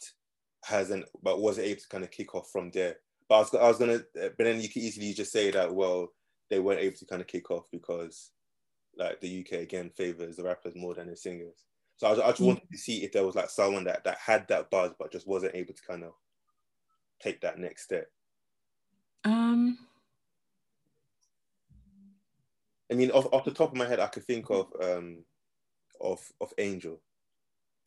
[0.63, 2.97] hasn't but wasn't able to kind of kick off from there?
[3.29, 6.13] But I was, I was gonna, but then you could easily just say that well,
[6.49, 8.31] they weren't able to kind of kick off because
[8.97, 11.65] like the UK again favors the rappers more than the singers.
[11.97, 12.47] So I, I just mm.
[12.47, 15.27] wanted to see if there was like someone that that had that buzz but just
[15.27, 16.13] wasn't able to kind of
[17.21, 18.07] take that next step.
[19.23, 19.77] Um.
[22.89, 25.25] I mean, off, off the top of my head, I could think of um,
[25.99, 27.01] of of Angel.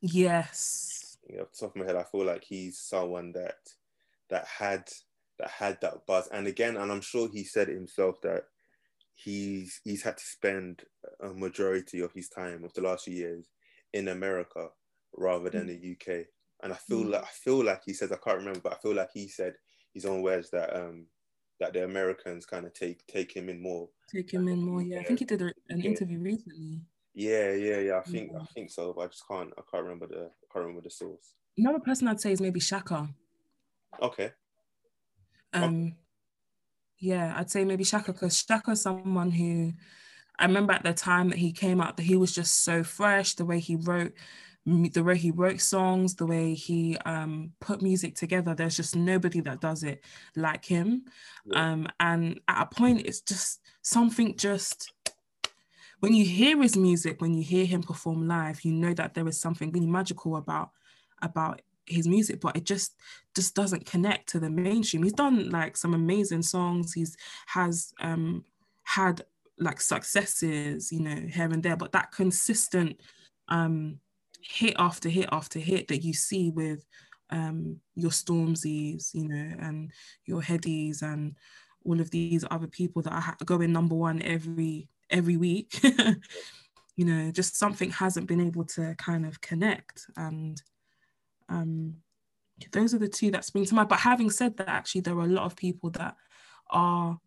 [0.03, 1.17] Yes.
[1.27, 3.57] You know, off the top of my head, I feel like he's someone that
[4.29, 4.91] that had
[5.41, 6.29] that had that buzz.
[6.29, 8.45] And again, and I'm sure he said himself that
[9.15, 10.83] he's he's had to spend
[11.23, 13.47] a majority of his time of the last few years
[13.93, 14.69] in America
[15.17, 15.81] rather than mm.
[15.81, 16.27] the UK.
[16.63, 17.13] And I feel mm.
[17.13, 19.55] like I feel like he says I can't remember, but I feel like he said
[19.95, 21.07] his own words that um
[21.59, 23.89] that the Americans kind of take take him in more.
[24.15, 25.01] Take him in more, yeah.
[25.01, 25.85] I think he did an yeah.
[25.85, 26.81] interview recently.
[27.15, 27.99] Yeah, yeah, yeah.
[27.99, 28.41] I think yeah.
[28.41, 30.91] I think so, but I just can't I can't remember the I can't remember the
[30.91, 31.35] source.
[31.57, 33.13] Another person I'd say is maybe Shakka.
[34.01, 34.33] Okay.
[35.53, 35.95] Um,
[36.99, 39.73] yeah, I'd say maybe Shakka because Shakka's someone who
[40.39, 43.35] I remember at the time that he came out that he was just so fresh.
[43.35, 44.13] The way he wrote,
[44.65, 48.55] the way he wrote songs, the way he um, put music together.
[48.55, 50.03] There's just nobody that does it
[50.37, 51.05] like him.
[51.45, 51.73] Yeah.
[51.73, 54.93] Um, and at a point, it's just something just
[56.01, 59.29] when you hear his music, when you hear him perform live, you know that there
[59.29, 60.71] is something really magical about
[61.23, 61.61] about
[61.91, 62.95] his music, but it just
[63.35, 65.03] just doesn't connect to the mainstream.
[65.03, 66.93] He's done like some amazing songs.
[66.93, 68.45] He's has um
[68.85, 69.23] had
[69.59, 73.01] like successes, you know, here and there, but that consistent
[73.49, 73.99] um
[74.43, 76.85] hit after hit after hit that you see with
[77.31, 79.91] um your Stormzy's, you know, and
[80.27, 81.37] your Headies and
[81.85, 85.81] all of these other people that are going number one every every week.
[86.97, 90.61] you know, just something hasn't been able to kind of connect and
[91.51, 91.97] um,
[92.73, 93.89] those are the two that spring to mind.
[93.89, 96.17] But having said that, actually, there are a lot of people that
[96.71, 97.19] are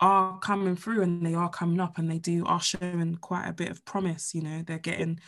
[0.00, 3.52] are coming through and they are coming up and they do are showing quite a
[3.52, 4.34] bit of promise.
[4.34, 5.18] You know, they're getting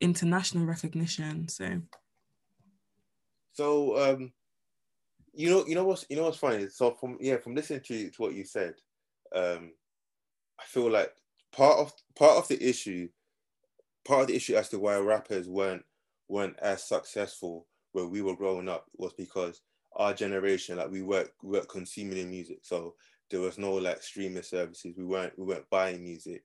[0.00, 1.48] international recognition.
[1.48, 1.80] So,
[3.52, 4.32] so um,
[5.32, 6.68] you know, you know what's you know what's funny.
[6.68, 8.74] So from yeah, from listening to, to what you said,
[9.34, 9.72] um,
[10.60, 11.12] I feel like
[11.52, 13.08] part of part of the issue,
[14.04, 15.84] part of the issue as to why rappers weren't
[16.30, 19.60] weren't as successful when we were growing up was because
[19.96, 22.60] our generation, like we weren't, we weren't consuming music.
[22.62, 22.94] So
[23.30, 24.94] there was no like streaming services.
[24.96, 26.44] We weren't we weren't buying music.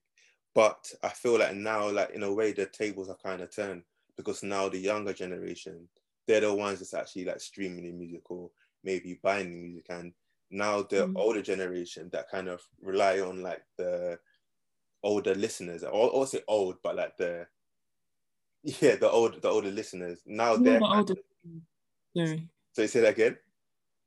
[0.54, 3.82] But I feel like now, like in a way, the tables are kind of turned
[4.16, 5.88] because now the younger generation,
[6.26, 8.50] they're the ones that's actually like streaming the music or
[8.82, 9.86] maybe buying the music.
[9.90, 10.12] And
[10.50, 11.12] now the mm.
[11.16, 14.18] older generation that kind of rely on like the
[15.02, 17.46] older listeners, or also old, but like the
[18.66, 20.20] yeah, the old the older listeners.
[20.26, 21.14] Now they're the older
[22.16, 22.48] Sorry.
[22.72, 23.36] So you say that again?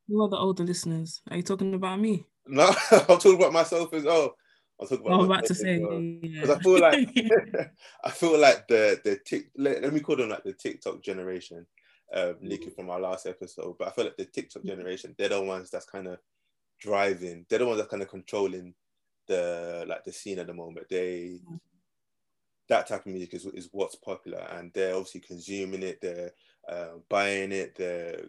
[0.07, 1.21] Who are the older listeners?
[1.29, 2.25] Are you talking about me?
[2.45, 4.35] No, I'm talking about myself as well.
[4.81, 5.13] I'm talking about.
[5.13, 5.45] I was about.
[5.45, 6.41] to say, yeah.
[6.41, 7.09] because I feel like
[8.03, 9.49] I feel like the the tick.
[9.55, 11.65] Let, let me call them like the TikTok generation,
[12.13, 13.75] um, leaking from our last episode.
[13.79, 16.17] But I feel like the TikTok generation, they're the ones that's kind of
[16.79, 17.45] driving.
[17.49, 18.73] They're the ones that kind of controlling
[19.27, 20.87] the like the scene at the moment.
[20.89, 21.39] They
[22.69, 25.99] that type of music is, is what's popular, and they're obviously consuming it.
[26.01, 26.31] They're
[26.67, 27.75] uh, buying it.
[27.75, 28.21] They're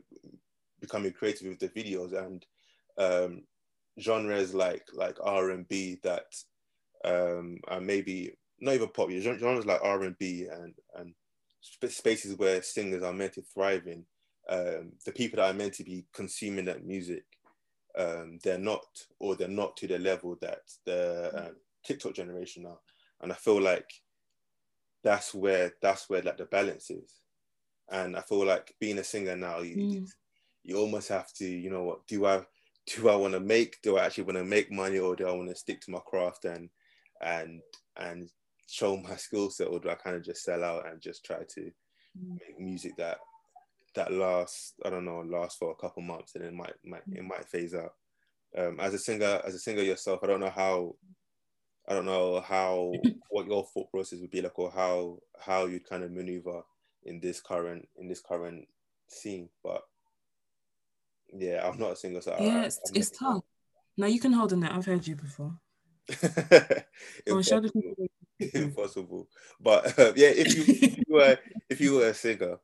[0.81, 2.45] becoming creative with the videos and
[2.99, 3.43] um,
[4.01, 6.35] genres like like R and B that
[7.05, 11.15] um, are maybe not even popular Genres like R and and
[11.89, 14.05] spaces where singers are meant to thrive in.
[14.49, 17.25] Um, the people that are meant to be consuming that music,
[17.97, 18.85] um, they're not,
[19.19, 22.79] or they're not to the level that the um, TikTok generation are.
[23.21, 23.91] And I feel like
[25.03, 27.21] that's where that's where like the balance is.
[27.91, 30.07] And I feel like being a singer now, you, Mm.
[30.63, 32.47] you almost have to, you know what, do I
[32.87, 35.33] do I want to make, do I actually want to make money or do I
[35.33, 36.71] want to stick to my craft and
[37.21, 37.63] and
[37.97, 38.31] and
[38.69, 41.45] show my skill set or do I kind of just sell out and just try
[41.45, 41.73] to
[42.17, 42.41] Mm.
[42.41, 43.19] make music that
[43.95, 47.25] that lasts, I don't know, lasts for a couple months and it might might it
[47.25, 47.95] might phase out.
[48.57, 50.97] Um, as a singer, as a singer yourself, I don't know how
[51.89, 52.93] I don't know how
[53.31, 56.63] what your thought process would be like or how how you'd kind of maneuver
[57.05, 58.67] in this current in this current
[59.09, 59.49] scene.
[59.63, 59.83] But
[61.33, 63.43] yeah, I'm not a singer, so yeah, I, it's, it's tough.
[63.97, 64.73] No, you can hold on that.
[64.73, 65.59] I've heard you before.
[67.31, 68.09] Or show the Impossible.
[68.55, 69.29] Impossible.
[69.61, 71.39] But uh, yeah, if you, if you were
[71.69, 72.59] if you were a singer,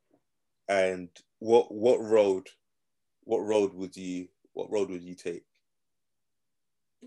[0.69, 2.49] and what what road
[3.25, 5.45] what road would you what road would you take?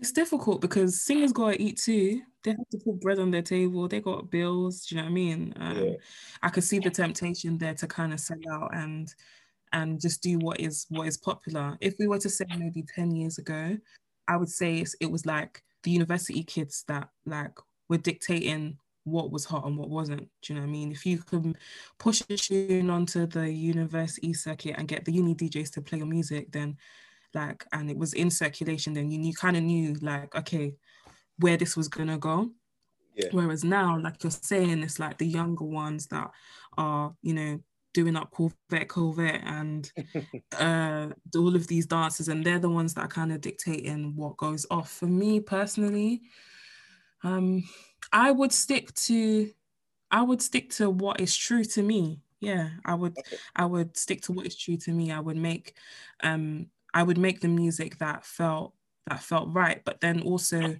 [0.00, 2.22] It's difficult because singers gotta eat too.
[2.42, 3.86] They have to put bread on their table.
[3.86, 4.86] They got bills.
[4.86, 5.54] Do you know what I mean?
[5.60, 5.92] Um, Yeah.
[6.42, 9.14] I could see the temptation there to kind of sell out and
[9.72, 11.76] and just do what is what is popular.
[11.80, 13.76] If we were to say maybe ten years ago,
[14.26, 17.58] I would say it's, it was like the university kids that like
[17.90, 20.28] were dictating what was hot and what wasn't.
[20.42, 20.92] Do you know what I mean?
[20.92, 21.58] If you could
[21.98, 26.06] push a tune onto the university circuit and get the uni DJs to play your
[26.06, 26.76] music, then
[27.34, 30.74] like and it was in circulation, then you, you kind of knew like okay
[31.38, 32.50] where this was gonna go.
[33.14, 33.28] Yeah.
[33.32, 36.30] Whereas now, like you're saying, it's like the younger ones that
[36.78, 37.60] are, you know,
[37.92, 39.90] doing up Corvette, Corvette, and
[40.58, 44.36] uh, all of these dances, and they're the ones that are kind of dictating what
[44.36, 44.90] goes off.
[44.90, 46.22] For me personally,
[47.22, 47.64] um,
[48.12, 49.50] I would stick to,
[50.10, 52.20] I would stick to what is true to me.
[52.40, 53.36] Yeah, I would, Okay.
[53.56, 55.10] I would stick to what is true to me.
[55.10, 55.74] I would make,
[56.22, 58.74] um, I would make the music that felt
[59.08, 60.76] that felt right, but then also,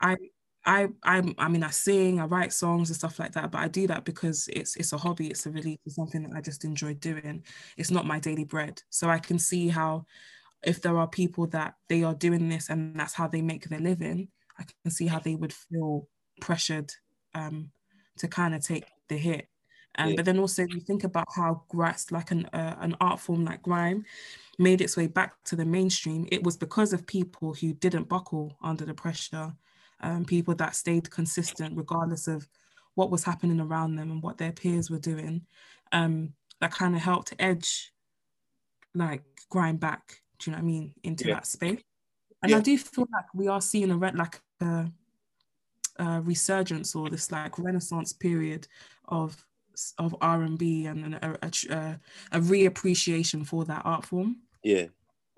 [0.00, 0.16] I
[0.64, 3.68] I I I mean I sing, I write songs and stuff like that, but I
[3.68, 6.64] do that because it's it's a hobby, it's a release, it's something that I just
[6.64, 7.44] enjoy doing.
[7.76, 8.82] It's not my daily bread.
[8.90, 10.06] So I can see how
[10.62, 13.80] if there are people that they are doing this and that's how they make their
[13.80, 16.08] living, I can see how they would feel
[16.40, 16.92] pressured
[17.34, 17.70] um,
[18.18, 19.48] to kind of take the hit.
[19.98, 20.16] Um, Yeah.
[20.16, 23.62] But then also you think about how grass, like an uh, an art form like
[23.62, 24.04] grime,
[24.58, 26.26] made its way back to the mainstream.
[26.30, 29.52] It was because of people who didn't buckle under the pressure
[30.02, 32.48] um, people that stayed consistent regardless of
[32.94, 35.46] what was happening around them and what their peers were doing
[35.92, 37.92] um, that kind of helped edge
[38.94, 41.34] like grime back do you know what i mean into Yeah.
[41.34, 41.82] that space
[42.42, 42.56] and Yeah.
[42.58, 44.40] i do feel like we are seeing a re- like
[46.22, 48.66] resurgence or this like renaissance period
[49.08, 49.46] of
[49.98, 52.00] of r&b and a, a, a,
[52.32, 54.86] a reappreciation for that art form Yeah,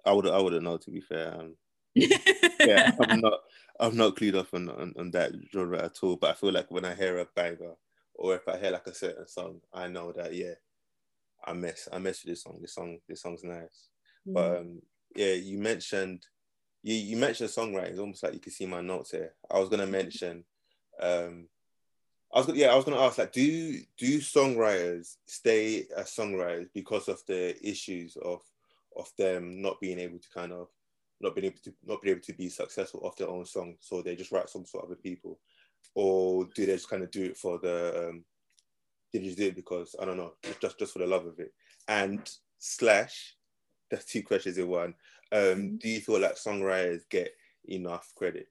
[0.04, 1.34] I would I wouldn't know to be fair.
[1.38, 1.56] Um,
[1.94, 3.40] yeah, I'm not
[3.78, 6.16] I'm not clued up on, on on that genre at all.
[6.16, 7.74] But I feel like when I hear a banger
[8.14, 10.54] or if I hear like a certain song, I know that yeah,
[11.44, 12.58] I mess I mess with this song.
[12.60, 13.88] This song this song's nice.
[14.26, 14.82] But um,
[15.14, 16.24] yeah, you mentioned
[16.82, 17.90] you you mentioned songwriting.
[17.90, 19.34] It's almost like you can see my notes here.
[19.50, 20.44] I was gonna mention.
[21.00, 21.48] Um,
[22.34, 27.08] I was yeah, I was gonna ask like, do do songwriters stay as songwriters because
[27.08, 28.40] of the issues of
[28.96, 30.68] of them not being able to kind of
[31.20, 34.02] not being able to not being able to be successful off their own song, so
[34.02, 35.38] they just write songs for other people,
[35.94, 38.24] or do they just kind of do it for the um,
[39.12, 41.52] they just do it because I don't know, just just for the love of it?
[41.88, 43.36] And slash,
[43.90, 44.94] that's two questions in one.
[45.32, 45.80] Um, Mhm.
[45.80, 47.34] Do you feel like songwriters get
[47.68, 48.48] enough credit?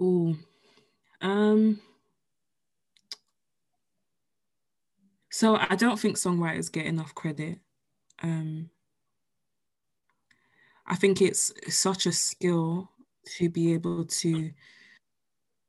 [0.00, 0.36] Ooh.
[1.24, 1.80] Um
[5.30, 7.58] so I don't think songwriters get enough credit.
[8.22, 8.70] Um
[10.86, 12.90] I think it's such a skill
[13.38, 14.50] to be able to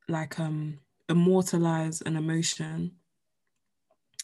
[0.08, 0.80] like um
[1.10, 2.92] immortalize an emotion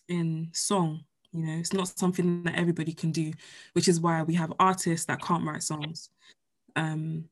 [0.07, 1.03] in song.
[1.31, 3.31] You know, it's not something that everybody can do,
[3.73, 6.09] which is why we have artists that can't write songs.
[6.75, 7.25] Um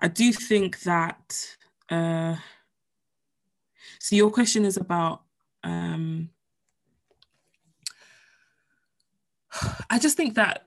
[0.00, 1.56] I do think that.
[1.90, 2.36] Uh,
[3.98, 5.22] so your question is about.
[5.64, 6.30] Um,
[9.90, 10.66] I just think that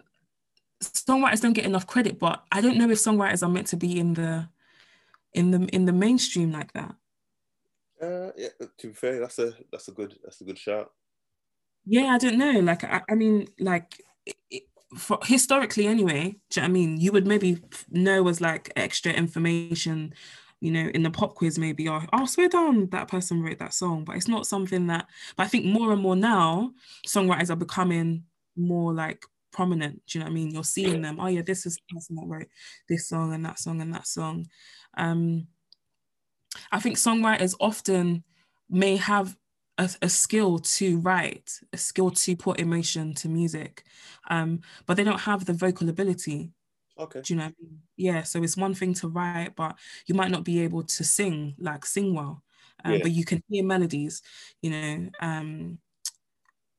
[0.82, 4.00] songwriters don't get enough credit, but I don't know if songwriters are meant to be
[4.00, 4.50] in the
[5.34, 6.96] in the in the mainstream like that.
[8.02, 10.92] Uh, yeah, to be fair, that's a that's a good that's a good shot.
[11.86, 12.60] Yeah, I don't know.
[12.60, 14.04] Like, I, I mean, like,
[14.50, 14.64] it,
[14.98, 16.36] for historically, anyway.
[16.50, 17.00] Do you know I mean?
[17.00, 20.14] You would maybe know as like extra information,
[20.62, 24.06] you know, in the pop quiz, maybe, oh, swear down that person wrote that song,
[24.06, 25.08] but it's not something that.
[25.36, 26.72] But I think more and more now,
[27.06, 28.24] songwriters are becoming
[28.56, 30.02] more like prominent.
[30.06, 30.52] Do you know what I mean?
[30.52, 31.20] You're seeing them.
[31.20, 32.48] Oh yeah, this is the person that wrote
[32.88, 34.48] this song and that song and that song.
[34.98, 35.48] Um,
[36.72, 38.24] I think songwriters often
[38.70, 39.36] may have
[39.78, 43.84] a, a, skill to write, a skill to put emotion to music,
[44.30, 46.52] um, but they don't have the vocal ability.
[46.98, 47.22] Okay.
[47.22, 47.82] Do you know I mean?
[47.98, 48.24] Yeah.
[48.24, 51.86] So it's one thing to write, but you might not be able to sing, like
[51.86, 52.44] sing well.
[52.84, 53.00] Um, yeah.
[53.02, 54.22] But you can hear melodies,
[54.62, 55.80] you know, um,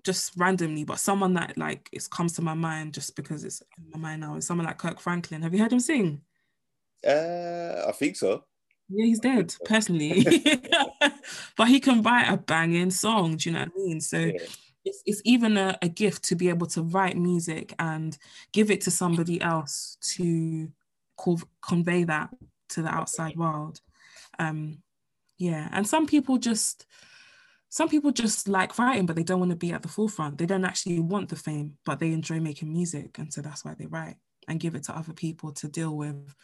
[0.05, 0.85] just randomly.
[0.85, 4.21] But someone that like it comes to my mind just because it's in my mind
[4.23, 5.43] now is someone like Kirk Franklin.
[5.43, 6.23] Have you heard him sing?
[7.07, 8.45] Uh, I think so.
[8.89, 10.25] Yeah, he's dead personally,
[11.57, 13.37] but he can write a banging song.
[13.37, 14.01] Do you know what I mean?
[14.01, 14.39] So yeah.
[14.85, 18.17] It's, it's even a, a gift to be able to write music and
[18.53, 20.71] give it to somebody else to
[21.17, 22.31] co- convey that
[22.71, 23.81] to the outside world.
[24.39, 24.83] Um,
[25.39, 26.87] yeah, and some people just
[27.69, 30.37] some people just like writing, but they don't want to be at the forefront.
[30.37, 33.75] They don't actually want the fame, but they enjoy making music, and so that's why
[33.75, 34.17] they write
[34.49, 36.35] and give it to other people to deal with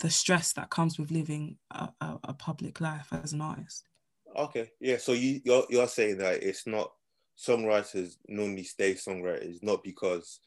[0.00, 3.88] the stress that comes with living a, a, a public life as an artist.
[4.36, 4.98] Okay, yeah.
[4.98, 6.92] So you you're, you're saying that it's not
[7.38, 10.40] songwriters normally stay songwriters not because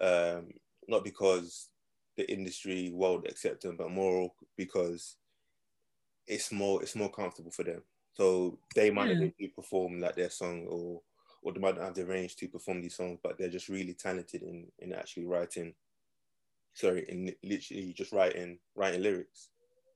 [0.00, 0.48] um,
[0.88, 1.68] not because
[2.16, 5.16] the industry won't accept them, but more because
[6.26, 7.82] it's more it's more comfortable for them.
[8.14, 9.26] So they might yeah.
[9.40, 11.02] not perform like their song or
[11.42, 13.94] or they might not have the range to perform these songs, but they're just really
[13.94, 15.74] talented in in actually writing
[16.74, 19.48] sorry, in literally just writing writing lyrics.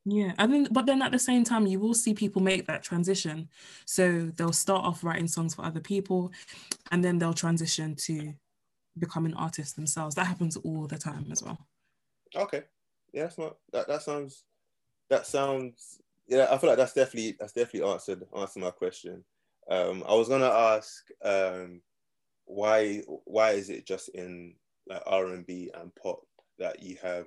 [0.07, 2.83] Yeah, I mean, but then at the same time, you will see people make that
[2.83, 3.49] transition.
[3.87, 6.31] So they'll start off writing songs for other people,
[6.91, 8.35] and then they'll transition to
[8.99, 10.15] becoming artists themselves.
[10.15, 11.59] That happens all the time as well.
[12.37, 12.65] Okay,
[13.13, 13.89] yeah, that's not that.
[13.89, 14.45] That sounds
[15.09, 16.49] that sounds yeah.
[16.51, 19.25] I feel like that's definitely that's definitely answered answered my question.
[19.71, 21.81] Um, I was gonna ask um,
[22.45, 24.55] why why is it just in
[24.87, 26.21] like R and B and pop
[26.59, 27.27] that you have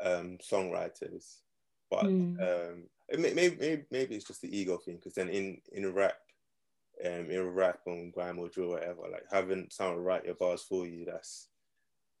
[0.00, 1.38] um, songwriters,
[1.90, 2.40] but mm.
[2.40, 4.96] um, maybe, maybe maybe it's just the ego thing.
[4.96, 6.14] Because then in in rap,
[7.04, 10.62] um, in rap on grime or drill, or whatever, like having someone write your bars
[10.62, 11.48] for you, that's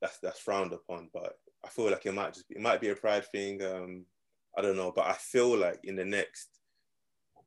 [0.00, 1.10] that's that's frowned upon.
[1.12, 3.62] But I feel like it might just be, it might be a pride thing.
[3.62, 4.04] Um,
[4.56, 6.48] I don't know, but I feel like in the next,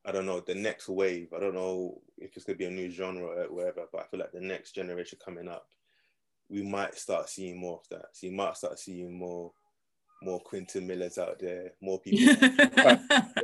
[0.04, 1.32] I don't know, the next wave.
[1.36, 4.20] I don't know if it's gonna be a new genre or whatever, but I feel
[4.20, 5.66] like the next generation coming up
[6.52, 8.08] we might start seeing more of that.
[8.12, 9.52] So you might start seeing more
[10.24, 12.34] more Quentin Millers out there, more people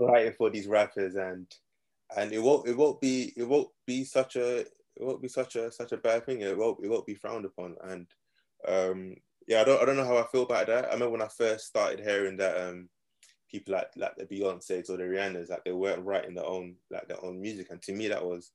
[0.01, 1.47] writing for these rappers and
[2.17, 5.57] and it won't it won't be it won't be such a it won't be such
[5.57, 6.41] a such a bad thing.
[6.41, 7.77] It won't it won't be frowned upon.
[7.85, 8.07] And
[8.67, 9.17] um
[9.47, 10.87] yeah, I don't I don't know how I feel about that.
[10.87, 12.89] I remember when I first started hearing that um
[13.51, 17.09] people like like the Beyonces or the Rihannas like they weren't writing their own like
[17.09, 17.69] their own music.
[17.71, 18.53] And to me that was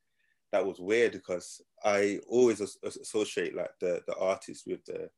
[0.51, 5.09] that was weird because I always associate like the the artist with the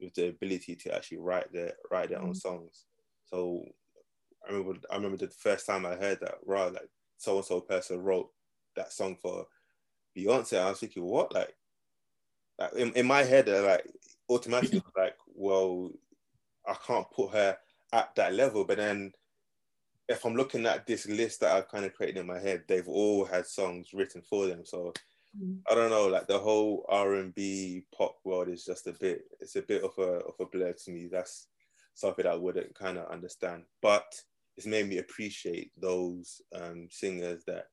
[0.00, 2.28] with the ability to actually write their write their mm-hmm.
[2.28, 2.84] own songs.
[3.26, 3.64] So
[4.46, 7.60] I remember I remember the first time I heard that, right, like so and so
[7.60, 8.30] person wrote
[8.76, 9.46] that song for
[10.16, 10.58] Beyonce.
[10.58, 11.34] I was thinking, what?
[11.34, 11.54] Like,
[12.58, 13.86] like in, in my head, like
[14.28, 15.90] automatically like, well,
[16.66, 17.56] I can't put her
[17.92, 18.64] at that level.
[18.64, 19.12] But then
[20.08, 22.88] if I'm looking at this list that I've kind of created in my head, they've
[22.88, 24.64] all had songs written for them.
[24.64, 24.96] So mm.
[25.70, 29.22] I don't know, like the whole R and B pop world is just a bit.
[29.40, 31.08] It's a bit of a of a blur to me.
[31.10, 31.48] That's
[31.94, 34.20] something I wouldn't kind of understand, but
[34.56, 37.66] it's made me appreciate those um, singers that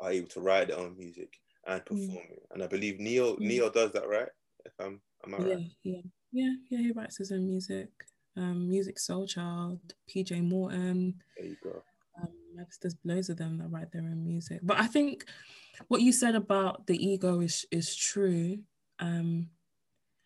[0.00, 1.32] are able to write their own music
[1.66, 1.86] and mm.
[1.86, 2.32] perform mm.
[2.32, 2.42] it.
[2.52, 3.40] And I believe Ne-Yo mm.
[3.40, 4.28] Ne-Yo does that, right?
[4.64, 5.70] If I'm, am I yeah, right?
[5.84, 6.00] Yeah,
[6.32, 6.78] yeah, yeah.
[6.78, 7.88] He writes his own music
[8.36, 9.78] um, Musiq Soulchild,
[10.08, 11.14] PJ Morton.
[11.36, 11.82] There you go.
[12.22, 12.28] Um,
[12.82, 14.60] there's loads of them that write their own music.
[14.62, 15.24] But I think
[15.88, 18.58] what you said about the ego is is true.
[18.98, 19.48] Um,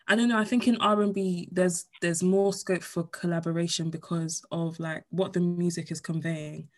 [0.08, 0.38] I don't know.
[0.38, 5.04] I think in R and B, there's there's more scope for collaboration because of like
[5.10, 6.68] what the music is conveying.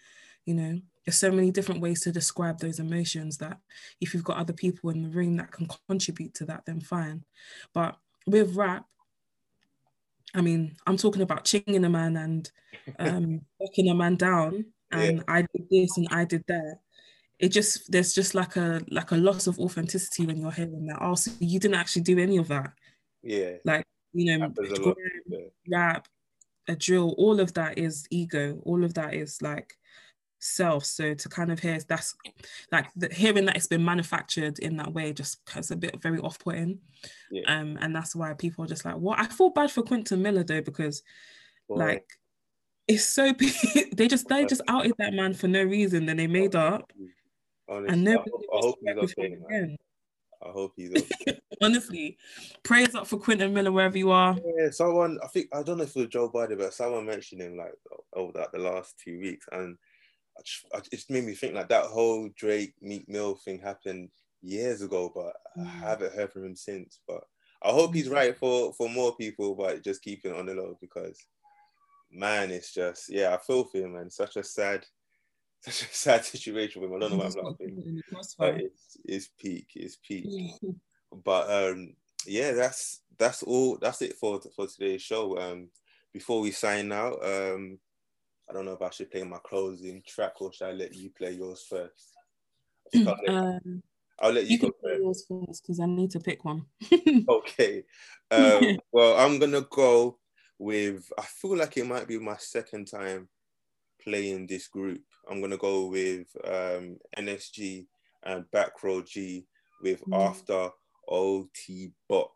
[0.44, 3.58] You know, there's so many different ways to describe those emotions that
[4.00, 7.24] if you've got other people in the room that can contribute to that, then fine.
[7.72, 7.96] But
[8.26, 8.86] with rap,
[10.34, 12.50] I mean, I'm talking about chinging a man and
[12.98, 15.22] um, knocking a man down, and yeah.
[15.28, 16.78] I did this and I did that.
[17.42, 20.98] It just there's just like a like a loss of authenticity when you're hearing that.
[21.00, 22.72] Oh, so you didn't actually do any of that.
[23.22, 23.54] Yeah.
[23.64, 24.52] Like you know,
[25.68, 26.06] rap,
[26.68, 28.60] a drill, all of that is ego.
[28.64, 29.76] All of that is like
[30.38, 30.84] self.
[30.84, 32.14] So to kind of hear that's
[32.70, 36.20] like the, hearing that it's been manufactured in that way just has a bit very
[36.20, 36.78] off putting.
[37.32, 37.42] Yeah.
[37.48, 39.18] Um, and that's why people are just like, what?
[39.18, 41.02] I feel bad for Quentin Miller though because
[41.68, 42.06] like
[42.88, 43.32] it's so
[43.92, 46.06] they just they just outed that man for no reason.
[46.06, 46.92] Then they made up,
[47.72, 49.76] Honestly, nobody I, hope, I hope he's okay, again.
[50.44, 51.38] I hope he's okay.
[51.62, 52.18] Honestly,
[52.62, 54.36] praise up for Quentin Miller wherever you are.
[54.58, 57.40] Yeah, someone I think I don't know if it was Joe Budden, but someone mentioned
[57.40, 57.72] him like
[58.14, 59.76] over that the last two weeks, and
[60.36, 64.10] I just, I, made me think like that whole Drake Meek Mill thing happened
[64.42, 65.66] years ago, but mm.
[65.66, 67.00] I haven't heard from him since.
[67.06, 67.22] But
[67.62, 70.76] I hope he's right for for more people, but just keeping it on the low
[70.80, 71.18] because
[72.10, 74.10] man, it's just yeah, I feel for him, man.
[74.10, 74.84] Such a sad,
[75.62, 76.96] such a sad situation with him.
[76.96, 78.02] I don't know why I'm laughing,
[78.38, 80.28] but it's it's peak, it's peak.
[81.24, 81.94] but um,
[82.26, 83.78] yeah, that's that's all.
[83.80, 85.38] That's it for for today's show.
[85.38, 85.68] Um,
[86.12, 87.78] before we sign out, um,
[88.48, 91.10] I don't know if I should play my closing track or should I let you
[91.10, 92.12] play yours first?
[92.94, 93.82] I'll let, um,
[94.20, 95.00] I'll let you, you go first.
[95.00, 96.66] yours first because I need to pick one.
[97.28, 97.84] okay.
[98.30, 100.18] Um, well, I'm gonna go
[100.58, 101.10] with.
[101.18, 103.28] I feel like it might be my second time
[104.02, 105.02] playing this group.
[105.28, 107.86] I'm gonna go with um, NSG
[108.24, 109.46] and Backroad Gee
[109.82, 110.28] with mm.
[110.28, 110.70] After
[111.08, 112.32] OT Bop.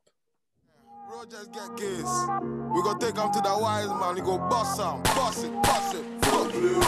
[1.11, 2.11] Rogers get kids.
[2.75, 4.15] We go take him to the wise man.
[4.17, 6.05] We go bust him, bust it, bust it.
[6.25, 6.81] Fuck you.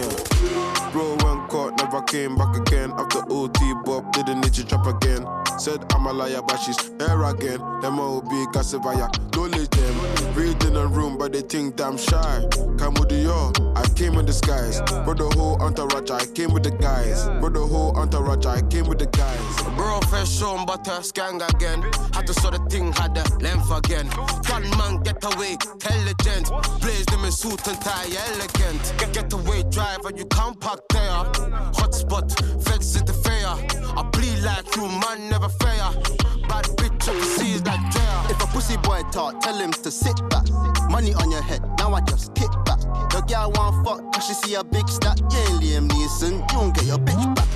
[0.00, 0.90] Yeah.
[0.92, 2.92] Bro went caught, never came back again.
[2.98, 5.24] After OT Bob, didn't need to drop again.
[5.60, 7.60] Said I'm a liar, but she's here again.
[7.82, 10.34] Them all be Casavaya, knowledge them.
[10.34, 12.48] Read in a room, but they think I'm shy.
[12.78, 14.80] Come with the yo, I came in disguise.
[15.04, 17.28] Bro, the whole entourage, I came with the guys.
[17.40, 19.62] Bro, the whole entourage, I came with the guys.
[19.76, 20.00] Bro,
[20.42, 21.82] on butter, scan again.
[22.14, 24.08] Had to sort the thing, had the length again.
[24.44, 26.48] Fun man get away, intelligent.
[26.80, 28.94] Blaze them in suit and tie, elegant.
[28.96, 31.24] Get, get away, driver, you can't park there.
[31.76, 32.32] Hotspot,
[32.64, 33.46] feds in the fair.
[33.96, 35.90] I bleed like you, man, never fair.
[36.48, 38.16] Bad bitch overseas like Drea.
[38.30, 40.46] If a pussy boy talk, tell him to sit back.
[40.90, 42.80] Money on your head, now I just kick back.
[43.10, 45.18] The girl want fuck, cause she see a big stack.
[45.18, 47.48] You ain't Liam Neeson, you don't get your bitch back.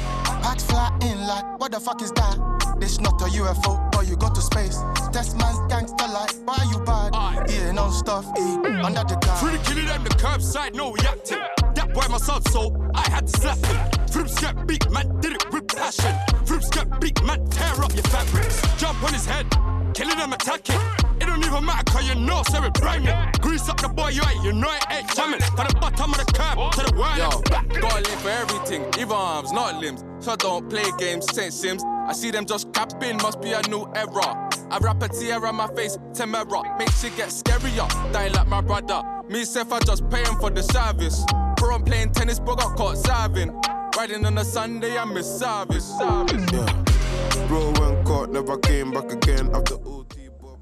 [0.42, 2.38] Packs fly in like, what the fuck is that?
[2.78, 4.78] This not a UFO, but you go to space.
[5.12, 7.12] Test man's gangster like, why you bad?
[7.50, 9.36] Yeah, no stuff, eh, under the car.
[9.36, 11.38] Free killing them the curbside, no reacting.
[11.74, 13.93] That boy my son, so I had to slap him.
[14.14, 16.14] Frips get beat, man, did it with passion.
[16.46, 18.62] Frips get beat, man, tear up your fabrics.
[18.76, 19.44] Jump on his head,
[19.92, 20.78] killing them attacking.
[21.20, 23.12] It don't even matter cause you know, so it banging.
[23.40, 25.40] Grease up the boy, you ain't, you know it ain't jamming.
[25.40, 27.18] From the bottom of the curb to the wire.
[27.18, 27.40] Yo,
[27.80, 30.04] got a link for everything, even arms, not limbs.
[30.20, 31.82] So I don't play games, Saint Sims.
[31.82, 34.53] I see them just capping, must be a new era.
[34.74, 37.88] I wrap a tear on my face, Temera, makes it get scarier.
[38.12, 39.02] Die like my brother.
[39.28, 41.24] Me, Seth, I just paying for the service.
[41.58, 43.52] Bro, I'm playing tennis, but got caught serving.
[43.96, 45.84] Riding on a Sunday, I miss service.
[45.96, 46.52] service.
[46.52, 47.46] Yeah.
[47.46, 50.58] Bro went caught, never came back again after OT Bob.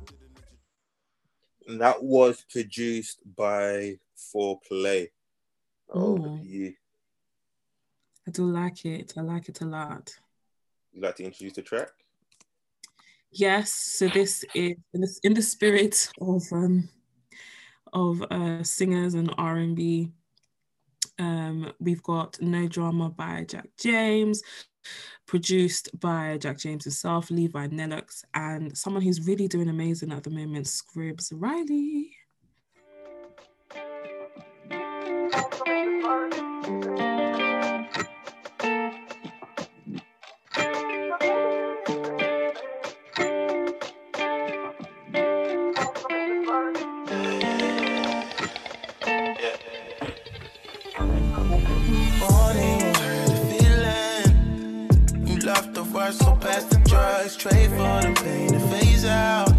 [1.78, 3.98] That was produced by
[4.34, 5.08] 4Play.
[5.88, 6.74] Oh, you.
[8.28, 9.14] I do like it.
[9.16, 10.14] I like it a lot.
[10.92, 11.88] You'd like to introduce the track?
[13.33, 13.72] Yes.
[13.72, 16.89] So this is in the, in the spirit of um
[17.93, 20.11] of uh singers and R and B.
[21.18, 24.43] Um, we've got No Drama by Jack James,
[25.26, 30.30] produced by Jack James himself, Levi Nellox, and someone who's really doing amazing at the
[30.30, 32.11] moment, Scribz Riley.
[58.03, 59.50] The pain to phase out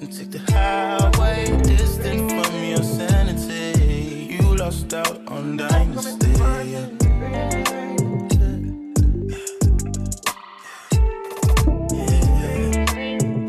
[0.00, 4.36] and take the highway distant from your sanity.
[4.36, 6.28] You lost out on dynasty.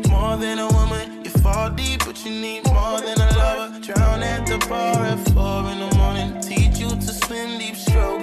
[0.08, 3.78] More than a woman, you fall deep, but you need more than a lover.
[3.80, 6.40] Drown at the bar at four in the morning.
[6.40, 8.19] Teach you to swim deep, stroke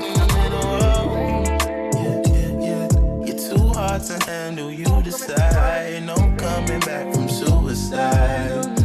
[3.97, 6.03] hard to handle you decide.
[6.05, 8.76] No coming back from suicide.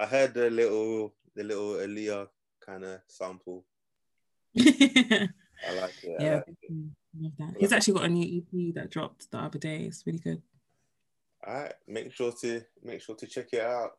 [0.00, 2.28] I heard the little the little Aaliyah
[2.64, 3.64] kind of sample.
[4.58, 5.28] I
[5.76, 6.16] like it.
[6.18, 6.72] yeah, like it.
[7.20, 7.56] love that.
[7.58, 9.84] He's actually got a new EP that dropped the other day.
[9.84, 10.40] It's really good.
[11.46, 13.98] All right, make sure to make sure to check it out.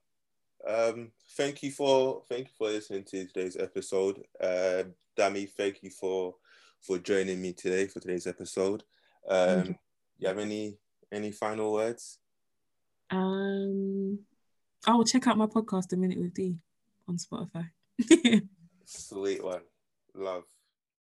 [0.67, 4.23] Um, thank you for thank you for listening to today's episode.
[4.41, 4.83] Uh,
[5.15, 6.35] Dami, thank you for
[6.81, 8.83] for joining me today for today's episode.
[9.29, 9.75] Um, you.
[10.17, 10.77] you have any
[11.11, 12.17] any final words?
[13.11, 14.19] Um,
[14.87, 16.57] oh, check out my podcast, A Minute with D,
[17.07, 17.69] on Spotify.
[18.85, 19.61] Sweet one,
[20.15, 20.43] love.